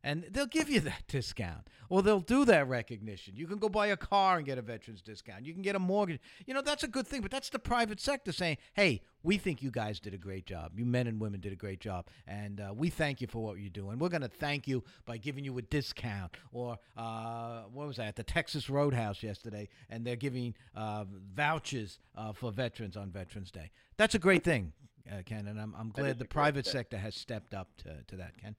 And 0.08 0.24
they'll 0.30 0.46
give 0.46 0.70
you 0.70 0.80
that 0.80 1.02
discount. 1.08 1.68
Or 1.90 2.02
they'll 2.02 2.20
do 2.20 2.46
that 2.46 2.66
recognition. 2.66 3.34
You 3.36 3.46
can 3.46 3.58
go 3.58 3.68
buy 3.68 3.88
a 3.88 3.96
car 3.96 4.38
and 4.38 4.46
get 4.46 4.56
a 4.56 4.62
veterans 4.62 5.02
discount. 5.02 5.44
You 5.44 5.52
can 5.52 5.62
get 5.62 5.76
a 5.76 5.78
mortgage. 5.78 6.18
You 6.46 6.54
know 6.54 6.62
that's 6.62 6.82
a 6.82 6.88
good 6.88 7.06
thing 7.06 7.20
but 7.20 7.30
that's 7.30 7.50
the 7.50 7.58
private 7.58 8.00
sector 8.00 8.32
saying 8.32 8.58
hey 8.74 9.02
we 9.22 9.36
think 9.36 9.62
you 9.62 9.70
guys 9.70 10.00
did 10.00 10.14
a 10.14 10.18
great 10.18 10.46
job. 10.46 10.72
You 10.76 10.86
men 10.86 11.06
and 11.06 11.20
women 11.20 11.40
did 11.40 11.52
a 11.52 11.56
great 11.56 11.80
job 11.80 12.06
and 12.26 12.60
uh, 12.60 12.72
we 12.74 12.88
thank 12.88 13.20
you 13.20 13.26
for 13.26 13.42
what 13.42 13.58
you 13.58 13.68
do 13.68 13.90
and 13.90 14.00
we're 14.00 14.08
going 14.08 14.22
to 14.22 14.28
thank 14.28 14.66
you 14.66 14.82
by 15.04 15.18
giving 15.18 15.44
you 15.44 15.56
a 15.58 15.62
discount. 15.62 16.32
Or 16.52 16.78
uh, 16.96 17.64
what 17.72 17.86
was 17.86 17.96
that? 17.96 18.16
The 18.16 18.22
texas 18.22 18.70
roadhouse 18.70 19.22
yesterday 19.22 19.68
and 19.90 20.06
they're 20.06 20.16
giving 20.16 20.54
uh, 20.74 21.04
vouchers 21.34 21.98
uh, 22.16 22.32
for 22.32 22.50
veterans 22.50 22.96
on 22.96 23.10
veterans 23.10 23.50
day. 23.50 23.70
That's 23.98 24.14
a 24.14 24.18
great 24.18 24.44
thing 24.44 24.72
uh, 25.10 25.22
ken 25.24 25.46
and 25.46 25.58
i'm, 25.58 25.74
I'm 25.78 25.88
glad 25.90 26.18
the 26.18 26.26
private 26.26 26.66
sector 26.66 26.98
has 26.98 27.14
stepped 27.14 27.54
up 27.54 27.68
to, 27.78 27.96
to 28.08 28.16
that 28.16 28.36
ken 28.36 28.56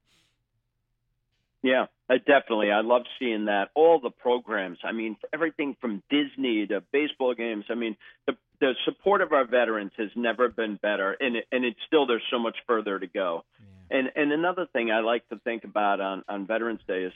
yeah, 1.62 1.86
I 2.08 2.18
definitely. 2.18 2.70
I 2.70 2.80
love 2.80 3.02
seeing 3.18 3.46
that. 3.46 3.68
All 3.74 4.00
the 4.00 4.10
programs. 4.10 4.78
I 4.82 4.92
mean, 4.92 5.16
everything 5.32 5.76
from 5.80 6.02
Disney 6.10 6.66
to 6.66 6.82
baseball 6.92 7.34
games. 7.34 7.66
I 7.70 7.74
mean, 7.74 7.96
the 8.26 8.36
the 8.60 8.72
support 8.84 9.20
of 9.20 9.32
our 9.32 9.46
veterans 9.46 9.92
has 9.96 10.10
never 10.16 10.48
been 10.48 10.76
better, 10.76 11.16
and 11.18 11.36
it, 11.36 11.44
and 11.52 11.64
it's 11.64 11.78
still 11.86 12.06
there's 12.06 12.22
so 12.30 12.38
much 12.38 12.56
further 12.66 12.98
to 12.98 13.06
go. 13.06 13.44
Yeah. 13.58 13.98
And 13.98 14.10
and 14.16 14.32
another 14.32 14.66
thing 14.72 14.90
I 14.90 15.00
like 15.00 15.28
to 15.28 15.38
think 15.38 15.64
about 15.64 16.00
on 16.00 16.24
on 16.28 16.46
Veterans 16.46 16.80
Day 16.86 17.04
is, 17.04 17.12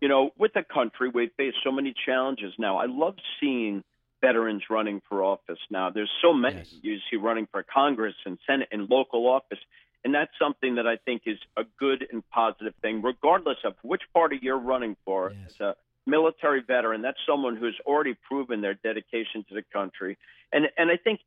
you 0.00 0.08
know, 0.08 0.30
with 0.36 0.52
the 0.54 0.64
country 0.64 1.08
we 1.08 1.30
face 1.36 1.54
so 1.62 1.70
many 1.70 1.94
challenges 2.04 2.52
now. 2.58 2.78
I 2.78 2.86
love 2.86 3.14
seeing 3.40 3.84
veterans 4.20 4.62
running 4.70 5.02
for 5.08 5.22
office 5.22 5.58
now. 5.70 5.90
There's 5.90 6.10
so 6.22 6.32
many 6.32 6.56
yes. 6.56 6.74
you 6.82 6.98
see 7.10 7.16
running 7.16 7.46
for 7.52 7.62
Congress 7.62 8.14
and 8.24 8.38
Senate 8.46 8.68
and 8.72 8.88
local 8.88 9.26
office. 9.28 9.58
And 10.04 10.14
that's 10.14 10.32
something 10.38 10.74
that 10.74 10.86
I 10.86 10.96
think 10.96 11.22
is 11.26 11.38
a 11.56 11.64
good 11.78 12.06
and 12.12 12.22
positive 12.30 12.74
thing, 12.82 13.00
regardless 13.00 13.56
of 13.64 13.74
which 13.82 14.02
party 14.12 14.38
you're 14.40 14.58
running 14.58 14.96
for. 15.04 15.32
Yes. 15.32 15.54
As 15.54 15.60
a 15.60 15.76
military 16.06 16.60
veteran, 16.60 17.00
that's 17.02 17.18
someone 17.26 17.56
who's 17.56 17.78
already 17.86 18.14
proven 18.28 18.60
their 18.60 18.74
dedication 18.74 19.44
to 19.48 19.54
the 19.54 19.62
country. 19.72 20.18
And 20.52 20.66
and 20.76 20.90
I 20.90 20.96
think 20.96 21.20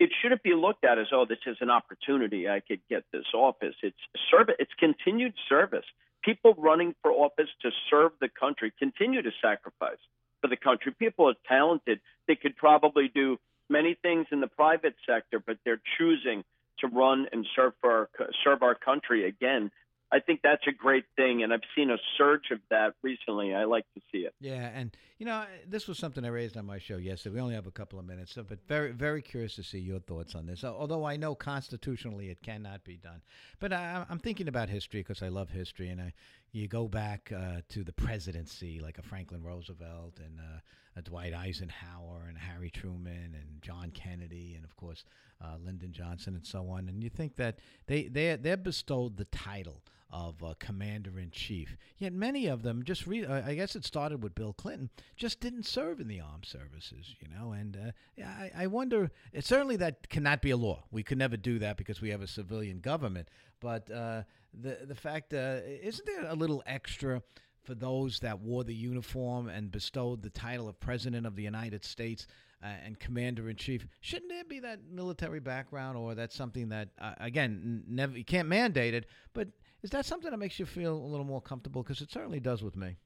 it 0.00 0.10
shouldn't 0.20 0.42
be 0.42 0.54
looked 0.54 0.84
at 0.84 0.98
as 0.98 1.06
oh 1.12 1.24
this 1.28 1.38
is 1.46 1.56
an 1.60 1.70
opportunity 1.70 2.48
I 2.48 2.60
could 2.60 2.80
get 2.90 3.04
this 3.12 3.26
office. 3.32 3.76
It's 3.82 3.96
service. 4.30 4.56
It's 4.58 4.74
continued 4.78 5.34
service. 5.48 5.84
People 6.22 6.54
running 6.58 6.94
for 7.02 7.12
office 7.12 7.50
to 7.62 7.70
serve 7.90 8.12
the 8.20 8.28
country 8.28 8.72
continue 8.78 9.22
to 9.22 9.30
sacrifice 9.42 9.98
for 10.40 10.48
the 10.48 10.56
country. 10.56 10.92
People 10.98 11.28
are 11.28 11.34
talented. 11.46 12.00
They 12.26 12.34
could 12.34 12.56
probably 12.56 13.08
do 13.14 13.38
many 13.68 13.94
things 14.02 14.26
in 14.32 14.40
the 14.40 14.46
private 14.46 14.94
sector, 15.06 15.38
but 15.38 15.58
they're 15.64 15.80
choosing 15.98 16.44
to 16.80 16.88
run 16.88 17.26
and 17.32 17.46
serve 17.54 17.72
for 17.80 17.90
our, 17.90 18.08
serve 18.42 18.62
our 18.62 18.74
country 18.74 19.26
again. 19.26 19.70
I 20.12 20.20
think 20.20 20.40
that's 20.44 20.62
a 20.68 20.72
great 20.72 21.06
thing, 21.16 21.42
and 21.42 21.52
I've 21.52 21.62
seen 21.74 21.90
a 21.90 21.96
surge 22.16 22.52
of 22.52 22.60
that 22.70 22.94
recently. 23.02 23.52
I 23.52 23.64
like 23.64 23.84
to 23.94 24.00
see 24.12 24.18
it. 24.18 24.32
Yeah, 24.38 24.70
and 24.72 24.96
you 25.18 25.26
know, 25.26 25.44
this 25.66 25.88
was 25.88 25.98
something 25.98 26.24
I 26.24 26.28
raised 26.28 26.56
on 26.56 26.66
my 26.66 26.78
show 26.78 26.98
yesterday. 26.98 27.34
We 27.34 27.40
only 27.40 27.56
have 27.56 27.66
a 27.66 27.72
couple 27.72 27.98
of 27.98 28.04
minutes, 28.04 28.38
but 28.48 28.58
very, 28.68 28.92
very 28.92 29.22
curious 29.22 29.56
to 29.56 29.64
see 29.64 29.80
your 29.80 29.98
thoughts 29.98 30.36
on 30.36 30.46
this. 30.46 30.62
Although 30.62 31.04
I 31.04 31.16
know 31.16 31.34
constitutionally 31.34 32.30
it 32.30 32.42
cannot 32.42 32.84
be 32.84 32.96
done, 32.96 33.22
but 33.58 33.72
I, 33.72 34.06
am 34.08 34.20
thinking 34.20 34.46
about 34.46 34.68
history 34.68 35.00
because 35.00 35.20
I 35.20 35.28
love 35.28 35.50
history, 35.50 35.88
and 35.88 36.00
I, 36.00 36.12
you 36.52 36.68
go 36.68 36.86
back 36.86 37.32
uh, 37.36 37.62
to 37.70 37.82
the 37.82 37.92
presidency, 37.92 38.78
like 38.78 38.98
a 38.98 39.02
Franklin 39.02 39.42
Roosevelt 39.42 40.20
and 40.24 40.38
uh, 40.38 40.60
a 40.96 41.02
Dwight 41.02 41.34
Eisenhower 41.34 42.26
and 42.28 42.38
Harry 42.38 42.70
Truman 42.70 43.34
and 43.34 43.62
John 43.62 43.90
Kennedy, 43.90 44.54
and 44.54 44.64
of 44.64 44.76
course 44.76 45.04
uh, 45.42 45.56
Lyndon 45.64 45.92
Johnson 45.92 46.34
and 46.34 46.46
so 46.46 46.68
on. 46.68 46.88
And 46.88 47.02
you 47.02 47.10
think 47.10 47.36
that 47.36 47.58
they 47.86 48.04
they 48.04 48.36
they're 48.36 48.56
bestowed 48.56 49.16
the 49.16 49.24
title 49.26 49.82
of 50.14 50.42
uh, 50.44 50.54
commander 50.60 51.18
in 51.18 51.30
chief. 51.32 51.76
Yet 51.98 52.12
many 52.12 52.46
of 52.46 52.62
them 52.62 52.84
just 52.84 53.04
re- 53.04 53.24
uh, 53.24 53.42
I 53.44 53.54
guess 53.54 53.74
it 53.74 53.84
started 53.84 54.22
with 54.22 54.36
Bill 54.36 54.52
Clinton 54.52 54.90
just 55.16 55.40
didn't 55.40 55.66
serve 55.66 55.98
in 55.98 56.06
the 56.06 56.20
armed 56.20 56.44
services, 56.46 57.16
you 57.20 57.26
know. 57.28 57.52
And 57.52 57.76
uh, 57.76 58.22
I, 58.24 58.50
I 58.56 58.66
wonder. 58.68 59.10
certainly 59.40 59.76
that 59.76 60.08
cannot 60.08 60.40
be 60.40 60.50
a 60.50 60.56
law. 60.56 60.84
We 60.92 61.02
could 61.02 61.18
never 61.18 61.36
do 61.36 61.58
that 61.58 61.76
because 61.76 62.00
we 62.00 62.10
have 62.10 62.22
a 62.22 62.28
civilian 62.28 62.78
government. 62.78 63.28
But 63.58 63.90
uh, 63.90 64.22
the 64.52 64.78
the 64.86 64.94
fact 64.94 65.34
uh, 65.34 65.58
isn't 65.64 66.06
there 66.06 66.26
a 66.28 66.34
little 66.34 66.62
extra? 66.64 67.22
For 67.64 67.74
those 67.74 68.20
that 68.20 68.40
wore 68.40 68.62
the 68.62 68.74
uniform 68.74 69.48
and 69.48 69.70
bestowed 69.70 70.22
the 70.22 70.30
title 70.30 70.68
of 70.68 70.78
President 70.78 71.26
of 71.26 71.34
the 71.34 71.42
United 71.42 71.84
States, 71.84 72.26
uh, 72.64 72.68
and 72.84 72.98
commander 72.98 73.50
in 73.50 73.56
chief. 73.56 73.86
Shouldn't 74.00 74.30
there 74.30 74.44
be 74.44 74.60
that 74.60 74.80
military 74.90 75.40
background, 75.40 75.98
or 75.98 76.14
that's 76.14 76.34
something 76.34 76.70
that 76.70 76.88
uh, 76.98 77.12
again 77.20 77.84
never 77.86 78.16
you 78.16 78.24
can't 78.24 78.48
mandate 78.48 78.94
it, 78.94 79.06
but 79.34 79.48
is 79.82 79.90
that 79.90 80.06
something 80.06 80.30
that 80.30 80.38
makes 80.38 80.58
you 80.58 80.64
feel 80.64 80.96
a 80.96 81.06
little 81.06 81.26
more 81.26 81.42
comfortable? 81.42 81.82
Because 81.82 82.00
it 82.00 82.10
certainly 82.10 82.40
does 82.40 82.62
with 82.62 82.74
me. 82.74 82.96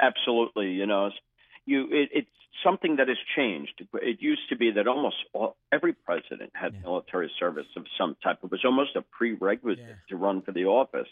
Absolutely, 0.00 0.72
you 0.72 0.86
know, 0.86 1.10
you 1.64 1.86
it, 1.92 2.08
it's 2.12 2.28
something 2.64 2.96
that 2.96 3.06
has 3.08 3.18
changed. 3.36 3.84
It 3.94 4.20
used 4.20 4.48
to 4.48 4.56
be 4.56 4.72
that 4.72 4.88
almost 4.88 5.16
all, 5.32 5.56
every 5.70 5.92
president 5.92 6.50
had 6.54 6.74
yeah. 6.74 6.80
military 6.80 7.30
service 7.38 7.66
of 7.76 7.84
some 7.96 8.16
type. 8.24 8.38
It 8.42 8.50
was 8.50 8.64
almost 8.64 8.96
a 8.96 9.02
prerequisite 9.02 9.84
yeah. 9.86 9.94
to 10.08 10.16
run 10.16 10.42
for 10.42 10.50
the 10.50 10.64
office. 10.64 11.08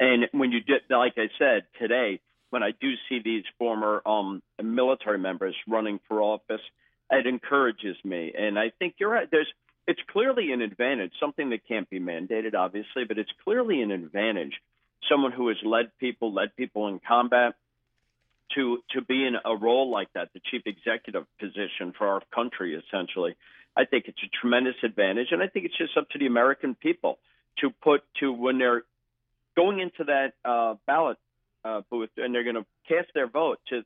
And 0.00 0.26
when 0.32 0.50
you 0.50 0.60
did, 0.60 0.80
like 0.88 1.14
I 1.18 1.28
said 1.38 1.64
today, 1.78 2.20
when 2.48 2.62
I 2.62 2.70
do 2.80 2.94
see 3.08 3.20
these 3.22 3.44
former 3.58 4.02
um, 4.06 4.42
military 4.60 5.18
members 5.18 5.54
running 5.68 6.00
for 6.08 6.22
office, 6.22 6.62
it 7.10 7.26
encourages 7.26 7.96
me. 8.02 8.32
And 8.36 8.58
I 8.58 8.72
think 8.78 8.94
you're 8.98 9.10
right. 9.10 9.28
There's 9.30 9.52
it's 9.86 10.00
clearly 10.10 10.52
an 10.52 10.62
advantage, 10.62 11.12
something 11.20 11.50
that 11.50 11.66
can't 11.66 11.88
be 11.90 12.00
mandated, 12.00 12.54
obviously, 12.54 13.04
but 13.06 13.18
it's 13.18 13.30
clearly 13.44 13.82
an 13.82 13.90
advantage. 13.90 14.54
Someone 15.10 15.32
who 15.32 15.48
has 15.48 15.56
led 15.64 15.90
people, 15.98 16.32
led 16.32 16.54
people 16.56 16.88
in 16.88 17.00
combat, 17.06 17.54
to 18.54 18.78
to 18.92 19.02
be 19.02 19.26
in 19.26 19.36
a 19.44 19.56
role 19.56 19.90
like 19.90 20.12
that, 20.14 20.30
the 20.32 20.40
chief 20.50 20.62
executive 20.66 21.24
position 21.38 21.92
for 21.96 22.06
our 22.08 22.22
country, 22.34 22.74
essentially. 22.74 23.36
I 23.76 23.84
think 23.84 24.06
it's 24.08 24.18
a 24.24 24.30
tremendous 24.40 24.74
advantage, 24.82 25.28
and 25.30 25.42
I 25.42 25.46
think 25.46 25.66
it's 25.66 25.78
just 25.78 25.96
up 25.96 26.08
to 26.10 26.18
the 26.18 26.26
American 26.26 26.74
people 26.74 27.18
to 27.58 27.70
put 27.82 28.02
to 28.20 28.32
when 28.32 28.58
they're 28.58 28.82
going 29.60 29.80
into 29.80 30.04
that 30.04 30.32
uh, 30.44 30.74
ballot 30.86 31.18
uh, 31.64 31.82
booth 31.90 32.10
and 32.16 32.34
they're 32.34 32.44
going 32.44 32.56
to 32.56 32.66
cast 32.88 33.08
their 33.14 33.28
vote 33.28 33.58
to 33.68 33.82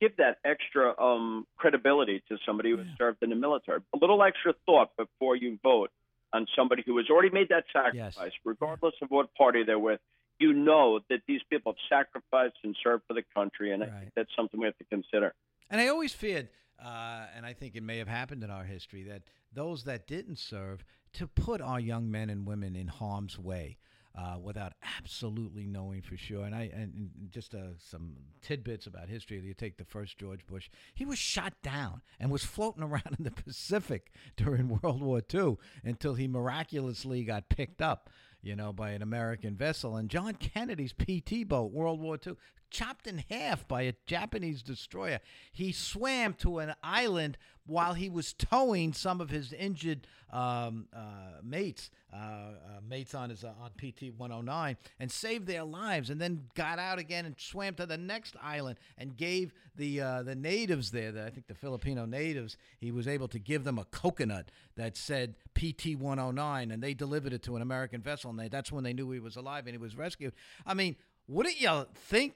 give 0.00 0.16
that 0.16 0.38
extra 0.44 0.98
um, 1.00 1.46
credibility 1.56 2.22
to 2.28 2.36
somebody 2.44 2.70
who 2.70 2.78
has 2.78 2.86
served 2.98 3.22
in 3.22 3.30
the 3.30 3.36
military. 3.36 3.80
A 3.94 3.98
little 3.98 4.22
extra 4.22 4.52
thought 4.66 4.90
before 4.96 5.36
you 5.36 5.58
vote 5.62 5.90
on 6.32 6.46
somebody 6.56 6.82
who 6.84 6.96
has 6.98 7.06
already 7.10 7.30
made 7.30 7.48
that 7.48 7.64
sacrifice, 7.72 8.14
yes. 8.16 8.32
regardless 8.44 8.94
of 9.00 9.08
what 9.10 9.34
party 9.34 9.62
they're 9.64 9.78
with. 9.78 10.00
You 10.38 10.52
know 10.52 11.00
that 11.08 11.20
these 11.26 11.40
people 11.48 11.72
have 11.72 11.98
sacrificed 12.04 12.58
and 12.62 12.76
served 12.84 13.04
for 13.08 13.14
the 13.14 13.22
country, 13.34 13.72
and 13.72 13.80
right. 13.80 13.90
I 13.90 14.00
think 14.00 14.12
that's 14.14 14.28
something 14.36 14.60
we 14.60 14.66
have 14.66 14.76
to 14.76 14.84
consider. 14.84 15.32
And 15.70 15.80
I 15.80 15.88
always 15.88 16.12
feared, 16.12 16.50
uh, 16.78 17.26
and 17.34 17.46
I 17.46 17.54
think 17.54 17.74
it 17.74 17.82
may 17.82 17.96
have 17.96 18.08
happened 18.08 18.44
in 18.44 18.50
our 18.50 18.64
history, 18.64 19.04
that 19.04 19.22
those 19.50 19.84
that 19.84 20.06
didn't 20.06 20.38
serve 20.38 20.84
to 21.14 21.26
put 21.26 21.62
our 21.62 21.80
young 21.80 22.10
men 22.10 22.28
and 22.28 22.46
women 22.46 22.76
in 22.76 22.88
harm's 22.88 23.38
way 23.38 23.78
uh, 24.16 24.38
without 24.42 24.72
absolutely 24.98 25.66
knowing 25.66 26.02
for 26.02 26.16
sure. 26.16 26.44
And 26.44 26.54
I 26.54 26.70
and 26.72 27.10
just 27.30 27.54
uh, 27.54 27.76
some 27.78 28.16
tidbits 28.42 28.86
about 28.86 29.08
history. 29.08 29.40
You 29.40 29.54
take 29.54 29.76
the 29.76 29.84
first 29.84 30.18
George 30.18 30.46
Bush; 30.46 30.70
he 30.94 31.04
was 31.04 31.18
shot 31.18 31.54
down 31.62 32.02
and 32.18 32.30
was 32.30 32.44
floating 32.44 32.82
around 32.82 33.16
in 33.18 33.24
the 33.24 33.30
Pacific 33.30 34.12
during 34.36 34.68
World 34.82 35.02
War 35.02 35.22
II 35.32 35.56
until 35.84 36.14
he 36.14 36.28
miraculously 36.28 37.24
got 37.24 37.48
picked 37.48 37.82
up 37.82 38.10
you 38.42 38.54
know, 38.54 38.72
by 38.72 38.90
an 38.90 39.02
American 39.02 39.56
vessel. 39.56 39.96
And 39.96 40.08
John 40.08 40.34
Kennedy's 40.34 40.92
PT 40.92 41.48
boat, 41.48 41.72
World 41.72 42.00
War 42.00 42.16
II, 42.24 42.34
chopped 42.70 43.06
in 43.06 43.24
half 43.30 43.66
by 43.66 43.82
a 43.82 43.94
Japanese 44.06 44.62
destroyer. 44.62 45.20
He 45.52 45.72
swam 45.72 46.34
to 46.34 46.58
an 46.58 46.74
island 46.82 47.38
while 47.66 47.94
he 47.94 48.08
was 48.08 48.32
towing 48.32 48.92
some 48.92 49.20
of 49.20 49.30
his 49.30 49.52
injured 49.52 50.06
um, 50.32 50.86
uh, 50.94 51.40
mates, 51.42 51.90
uh, 52.12 52.16
uh, 52.16 52.52
mates 52.88 53.14
on 53.14 53.30
his 53.30 53.44
uh, 53.44 53.52
on 53.60 53.70
PT 53.70 54.12
109, 54.16 54.76
and 55.00 55.10
saved 55.10 55.46
their 55.46 55.64
lives. 55.64 56.10
And 56.10 56.20
then 56.20 56.46
got 56.54 56.78
out 56.78 56.98
again 56.98 57.26
and 57.26 57.34
swam 57.38 57.74
to 57.74 57.86
the 57.86 57.96
next 57.96 58.36
island 58.42 58.78
and 58.96 59.16
gave 59.16 59.52
the 59.74 60.00
uh, 60.00 60.22
the 60.22 60.34
natives 60.34 60.90
there, 60.90 61.12
the, 61.12 61.26
I 61.26 61.30
think 61.30 61.46
the 61.46 61.54
Filipino 61.54 62.06
natives, 62.06 62.56
he 62.78 62.92
was 62.92 63.08
able 63.08 63.28
to 63.28 63.38
give 63.38 63.64
them 63.64 63.78
a 63.78 63.84
coconut 63.84 64.50
that 64.76 64.96
said 64.96 65.34
PT 65.54 65.96
109, 65.96 66.70
and 66.70 66.82
they 66.82 66.94
delivered 66.94 67.32
it 67.32 67.42
to 67.44 67.56
an 67.56 67.62
American 67.62 68.00
vessel, 68.00 68.30
and 68.30 68.38
they, 68.38 68.48
that's 68.48 68.70
when 68.72 68.84
they 68.84 68.92
knew 68.92 69.10
he 69.10 69.20
was 69.20 69.36
alive 69.36 69.66
and 69.66 69.74
he 69.74 69.78
was 69.78 69.96
rescued. 69.96 70.32
I 70.64 70.74
mean 70.74 70.96
wouldn't 71.28 71.60
you 71.60 71.86
think 71.94 72.34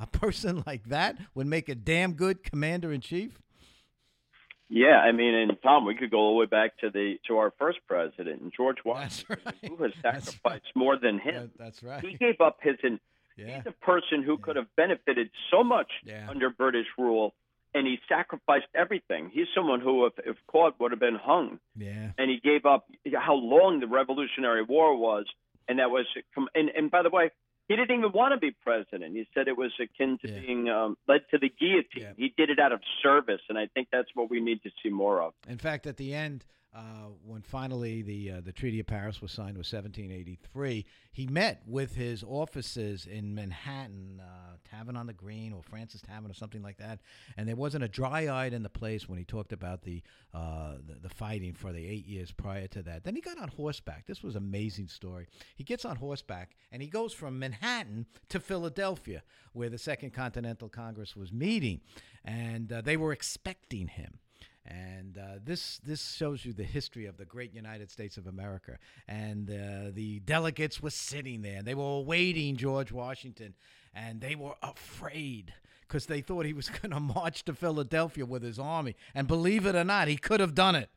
a 0.00 0.06
person 0.06 0.62
like 0.66 0.84
that 0.84 1.16
would 1.34 1.46
make 1.46 1.68
a 1.68 1.74
damn 1.74 2.12
good 2.14 2.42
commander 2.42 2.92
in 2.92 3.00
chief? 3.00 3.38
Yeah, 4.68 4.96
I 4.98 5.12
mean, 5.12 5.34
and 5.34 5.52
Tom, 5.62 5.84
we 5.84 5.94
could 5.94 6.10
go 6.10 6.16
all 6.16 6.34
the 6.34 6.40
way 6.40 6.46
back 6.46 6.78
to 6.78 6.88
the 6.88 7.16
to 7.28 7.36
our 7.36 7.52
first 7.58 7.78
president, 7.86 8.54
George 8.56 8.78
Washington, 8.84 9.36
right. 9.44 9.54
who 9.70 9.82
has 9.82 9.92
sacrificed 10.02 10.40
right. 10.46 10.62
more 10.74 10.96
than 10.98 11.18
him. 11.18 11.50
That- 11.56 11.58
that's 11.58 11.82
right. 11.82 12.02
He 12.02 12.14
gave 12.16 12.40
up 12.40 12.58
his. 12.62 12.76
In, 12.82 12.98
yeah. 13.36 13.56
He's 13.58 13.66
a 13.66 13.84
person 13.84 14.22
who 14.22 14.38
could 14.38 14.56
have 14.56 14.66
benefited 14.76 15.30
so 15.50 15.62
much 15.62 15.90
Yeah. 16.04 16.26
under 16.28 16.48
British 16.50 16.86
rule, 16.98 17.34
and 17.74 17.86
he 17.86 17.98
sacrificed 18.08 18.66
everything. 18.74 19.30
He's 19.32 19.46
someone 19.54 19.80
who, 19.80 20.04
if, 20.06 20.12
if 20.24 20.36
caught, 20.46 20.78
would 20.80 20.90
have 20.90 21.00
been 21.00 21.16
hung. 21.16 21.58
Yeah. 21.76 22.12
and 22.18 22.30
he 22.30 22.40
gave 22.42 22.64
up 22.66 22.86
how 23.14 23.34
long 23.34 23.80
the 23.80 23.86
Revolutionary 23.86 24.62
War 24.62 24.96
was, 24.96 25.26
and 25.68 25.78
that 25.80 25.90
was 25.90 26.06
and 26.54 26.70
and 26.70 26.90
by 26.90 27.02
the 27.02 27.10
way, 27.10 27.30
he 27.72 27.76
didn't 27.76 27.98
even 27.98 28.12
want 28.12 28.32
to 28.34 28.38
be 28.38 28.50
president. 28.50 29.16
He 29.16 29.26
said 29.34 29.48
it 29.48 29.56
was 29.56 29.72
akin 29.80 30.18
to 30.22 30.28
Yeah. 30.30 30.40
being 30.40 30.68
um, 30.68 30.96
led 31.08 31.22
to 31.30 31.38
the 31.38 31.48
guillotine. 31.48 32.02
Yeah. 32.02 32.12
He 32.16 32.32
did 32.36 32.50
it 32.50 32.58
out 32.58 32.72
of 32.72 32.80
service, 33.02 33.40
and 33.48 33.56
I 33.58 33.66
think 33.74 33.88
that's 33.90 34.08
what 34.14 34.30
we 34.30 34.40
need 34.40 34.62
to 34.62 34.70
see 34.82 34.90
more 34.90 35.20
of. 35.22 35.32
In 35.48 35.58
fact, 35.58 35.86
at 35.86 35.96
the 35.96 36.14
end, 36.14 36.44
uh, 36.74 37.10
when 37.26 37.42
finally 37.42 38.00
the 38.00 38.30
uh, 38.30 38.40
the 38.40 38.52
Treaty 38.52 38.80
of 38.80 38.86
Paris 38.86 39.20
was 39.20 39.30
signed, 39.30 39.58
was 39.58 39.70
1783. 39.70 40.86
He 41.12 41.26
met 41.26 41.62
with 41.66 41.94
his 41.94 42.24
offices 42.24 43.04
in 43.04 43.34
Manhattan, 43.34 44.22
uh, 44.24 44.56
Tavern 44.70 44.96
on 44.96 45.06
the 45.06 45.12
Green, 45.12 45.52
or 45.52 45.62
Fraunces 45.62 46.00
Tavern, 46.00 46.30
or 46.30 46.34
something 46.34 46.62
like 46.62 46.78
that. 46.78 47.00
And 47.36 47.46
there 47.46 47.56
wasn't 47.56 47.84
a 47.84 47.88
dry 47.88 48.26
eye 48.26 48.46
in 48.46 48.62
the 48.62 48.70
place 48.70 49.06
when 49.06 49.18
he 49.18 49.24
talked 49.24 49.52
about 49.52 49.82
the, 49.82 50.02
uh, 50.32 50.76
the 50.86 50.94
the 51.02 51.10
fighting 51.10 51.52
for 51.52 51.72
the 51.72 51.86
eight 51.86 52.06
years 52.06 52.32
prior 52.32 52.66
to 52.68 52.82
that. 52.84 53.04
Then 53.04 53.16
he 53.16 53.20
got 53.20 53.38
on 53.38 53.48
horseback. 53.48 54.06
This 54.06 54.22
was 54.22 54.34
an 54.34 54.42
amazing 54.42 54.88
story. 54.88 55.26
He 55.56 55.64
gets 55.64 55.84
on 55.84 55.96
horseback 55.96 56.56
and 56.70 56.80
he 56.80 56.88
goes 56.88 57.12
from 57.12 57.38
Manhattan 57.38 58.06
to 58.30 58.40
Philadelphia, 58.40 59.22
where 59.52 59.68
the 59.68 59.78
Second 59.78 60.14
Continental 60.14 60.70
Congress 60.70 61.14
was 61.14 61.32
meeting, 61.32 61.82
and 62.24 62.72
uh, 62.72 62.80
they 62.80 62.96
were 62.96 63.12
expecting 63.12 63.88
him. 63.88 64.20
And 64.64 65.18
uh, 65.18 65.38
this 65.44 65.78
this 65.84 66.14
shows 66.14 66.44
you 66.44 66.52
the 66.52 66.62
history 66.62 67.06
of 67.06 67.16
the 67.16 67.24
great 67.24 67.52
United 67.52 67.90
States 67.90 68.16
of 68.16 68.26
America. 68.26 68.78
And 69.08 69.50
uh, 69.50 69.90
the 69.92 70.20
delegates 70.20 70.80
were 70.80 70.90
sitting 70.90 71.42
there. 71.42 71.62
They 71.62 71.74
were 71.74 71.96
awaiting 71.98 72.56
George 72.56 72.92
Washington, 72.92 73.54
and 73.94 74.20
they 74.20 74.36
were 74.36 74.54
afraid 74.62 75.52
because 75.80 76.06
they 76.06 76.20
thought 76.20 76.46
he 76.46 76.52
was 76.52 76.68
going 76.80 76.92
to 76.92 77.00
march 77.00 77.44
to 77.44 77.54
Philadelphia 77.54 78.24
with 78.24 78.42
his 78.42 78.58
army. 78.58 78.94
And 79.14 79.26
believe 79.26 79.66
it 79.66 79.74
or 79.74 79.84
not, 79.84 80.08
he 80.08 80.16
could 80.16 80.40
have 80.40 80.54
done 80.54 80.76
it 80.76 80.90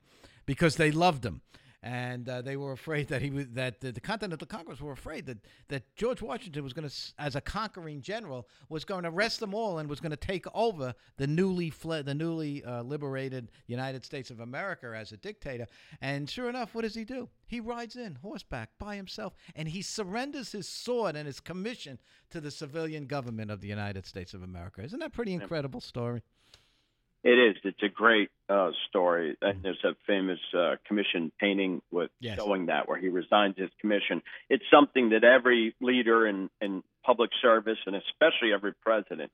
because 0.45 0.75
they 0.75 0.91
loved 0.91 1.25
him. 1.25 1.41
And 1.85 2.27
uh, 2.27 2.41
they 2.41 2.57
were 2.57 2.71
afraid 2.71 3.07
that 3.09 3.21
he 3.21 3.29
was 3.29 3.45
that 3.53 3.79
the, 3.79 3.91
the 3.91 4.01
Continental 4.01 4.47
Congress 4.47 4.81
were 4.81 4.91
afraid 4.91 5.27
that 5.27 5.37
that 5.67 5.95
George 5.95 6.21
Washington 6.21 6.63
was 6.63 6.73
going 6.73 6.89
to, 6.89 6.95
as 7.19 7.35
a 7.35 7.41
conquering 7.41 8.01
general, 8.01 8.49
was 8.69 8.83
going 8.83 9.03
to 9.03 9.09
arrest 9.09 9.39
them 9.39 9.53
all 9.53 9.77
and 9.77 9.87
was 9.87 9.99
going 9.99 10.09
to 10.11 10.17
take 10.17 10.45
over 10.55 10.95
the 11.17 11.27
newly 11.27 11.69
fled, 11.69 12.07
the 12.07 12.15
newly 12.15 12.63
uh, 12.65 12.81
liberated 12.81 13.51
United 13.67 14.03
States 14.03 14.31
of 14.31 14.39
America 14.39 14.93
as 14.97 15.11
a 15.11 15.17
dictator. 15.17 15.67
And 16.01 16.27
sure 16.27 16.49
enough, 16.49 16.73
what 16.73 16.81
does 16.81 16.95
he 16.95 17.05
do? 17.05 17.29
He 17.45 17.59
rides 17.59 17.95
in 17.95 18.15
horseback 18.15 18.71
by 18.79 18.95
himself, 18.95 19.33
and 19.55 19.67
he 19.67 19.83
surrenders 19.83 20.51
his 20.51 20.67
sword 20.67 21.15
and 21.15 21.27
his 21.27 21.39
commission 21.39 21.99
to 22.31 22.41
the 22.41 22.49
civilian 22.49 23.05
government 23.05 23.51
of 23.51 23.61
the 23.61 23.67
United 23.67 24.07
States 24.07 24.33
of 24.33 24.41
America. 24.41 24.81
Isn't 24.81 24.99
that 24.99 25.07
a 25.07 25.11
pretty 25.11 25.33
incredible 25.33 25.81
story? 25.81 26.23
It 27.25 27.39
is. 27.39 27.55
It's 27.63 27.81
a 27.81 27.89
great 27.89 28.29
uh, 28.47 28.69
story. 28.87 29.35
And 29.41 29.63
there's 29.63 29.83
a 29.83 29.95
famous 30.05 30.39
uh, 30.55 30.75
commission 30.87 31.31
painting 31.39 31.81
with 31.91 32.11
Yes. 32.19 32.37
showing 32.37 32.67
that 32.67 32.87
where 32.87 32.99
he 32.99 33.09
resigns 33.09 33.55
his 33.57 33.71
commission. 33.81 34.21
It's 34.47 34.63
something 34.71 35.09
that 35.09 35.23
every 35.23 35.75
leader 35.81 36.27
in, 36.27 36.51
in 36.61 36.83
public 37.03 37.31
service 37.41 37.79
and 37.87 37.95
especially 37.95 38.53
every 38.53 38.73
president 38.75 39.31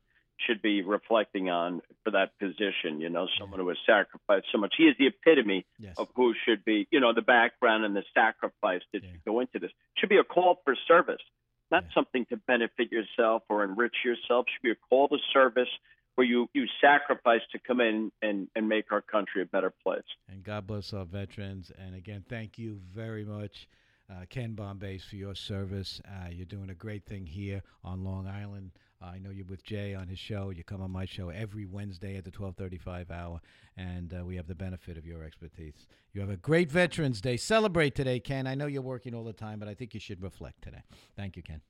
should 0.47 0.61
be 0.61 0.81
reflecting 0.83 1.49
on 1.49 1.81
for 2.05 2.11
that 2.11 2.31
position. 2.39 3.01
You 3.01 3.09
know, 3.09 3.27
someone 3.37 3.59
who 3.59 3.67
has 3.67 3.77
sacrificed 3.85 4.47
so 4.53 4.57
much. 4.57 4.73
He 4.77 4.85
is 4.85 4.95
the 4.97 5.07
epitome 5.07 5.65
Yes. 5.77 5.95
of 5.97 6.07
who 6.15 6.33
should 6.45 6.63
be, 6.63 6.87
you 6.91 7.01
know, 7.01 7.13
the 7.13 7.21
background 7.21 7.83
and 7.83 7.93
the 7.93 8.03
sacrifice 8.13 8.81
that 8.93 9.03
Yeah. 9.03 9.11
should 9.11 9.25
go 9.25 9.41
into 9.41 9.59
this. 9.59 9.71
Should 9.97 10.09
be 10.09 10.17
a 10.17 10.23
call 10.23 10.61
for 10.63 10.75
service, 10.87 11.21
not 11.69 11.83
Yeah. 11.83 11.93
something 11.93 12.25
to 12.27 12.37
benefit 12.37 12.89
yourself 12.89 13.43
or 13.49 13.65
enrich 13.65 13.97
yourself. 14.05 14.45
Should 14.49 14.63
be 14.63 14.71
a 14.71 14.75
call 14.89 15.09
to 15.09 15.17
service 15.33 15.69
where 16.15 16.27
you, 16.27 16.49
you 16.53 16.65
sacrifice 16.81 17.41
to 17.51 17.59
come 17.59 17.81
in 17.81 18.11
and, 18.21 18.47
and 18.55 18.67
make 18.67 18.91
our 18.91 19.01
country 19.01 19.41
a 19.41 19.45
better 19.45 19.73
place. 19.83 20.01
And 20.29 20.43
God 20.43 20.67
bless 20.67 20.93
our 20.93 21.05
veterans. 21.05 21.71
And 21.77 21.95
again, 21.95 22.23
thank 22.27 22.57
you 22.57 22.79
very 22.93 23.23
much, 23.23 23.67
uh, 24.09 24.25
Ken 24.29 24.53
Bombay, 24.53 24.99
for 24.99 25.15
your 25.15 25.35
service. 25.35 26.01
Uh, 26.05 26.29
you're 26.29 26.45
doing 26.45 26.69
a 26.69 26.75
great 26.75 27.05
thing 27.05 27.25
here 27.25 27.61
on 27.83 28.03
Long 28.03 28.27
Island. 28.27 28.71
Uh, 29.01 29.07
I 29.07 29.19
know 29.19 29.31
you're 29.31 29.45
with 29.45 29.63
Jay 29.63 29.95
on 29.95 30.07
his 30.07 30.19
show. 30.19 30.51
You 30.51 30.63
come 30.63 30.81
on 30.81 30.91
my 30.91 31.05
show 31.05 31.29
every 31.29 31.65
Wednesday 31.65 32.17
at 32.17 32.23
the 32.23 32.31
12:35 32.31 33.09
hour, 33.09 33.41
and 33.75 34.13
uh, 34.13 34.23
we 34.23 34.35
have 34.35 34.47
the 34.47 34.55
benefit 34.55 34.97
of 34.97 35.07
your 35.07 35.23
expertise. 35.23 35.87
You 36.13 36.21
have 36.21 36.29
a 36.29 36.37
great 36.37 36.71
Veterans 36.71 37.19
Day. 37.19 37.37
Celebrate 37.37 37.95
today, 37.95 38.19
Ken. 38.19 38.45
I 38.45 38.53
know 38.53 38.67
you're 38.67 38.81
working 38.81 39.15
all 39.15 39.23
the 39.23 39.33
time, 39.33 39.59
but 39.59 39.67
I 39.67 39.73
think 39.73 39.93
you 39.93 39.99
should 39.99 40.21
reflect 40.21 40.61
today. 40.61 40.83
Thank 41.15 41.35
you, 41.35 41.41
Ken. 41.41 41.61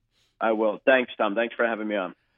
I 0.42 0.52
will. 0.52 0.80
Thanks, 0.86 1.14
Tom. 1.18 1.36
Thanks 1.36 1.56
for 1.56 1.66
having 1.66 1.88
me 1.88 1.96
on. 1.96 2.16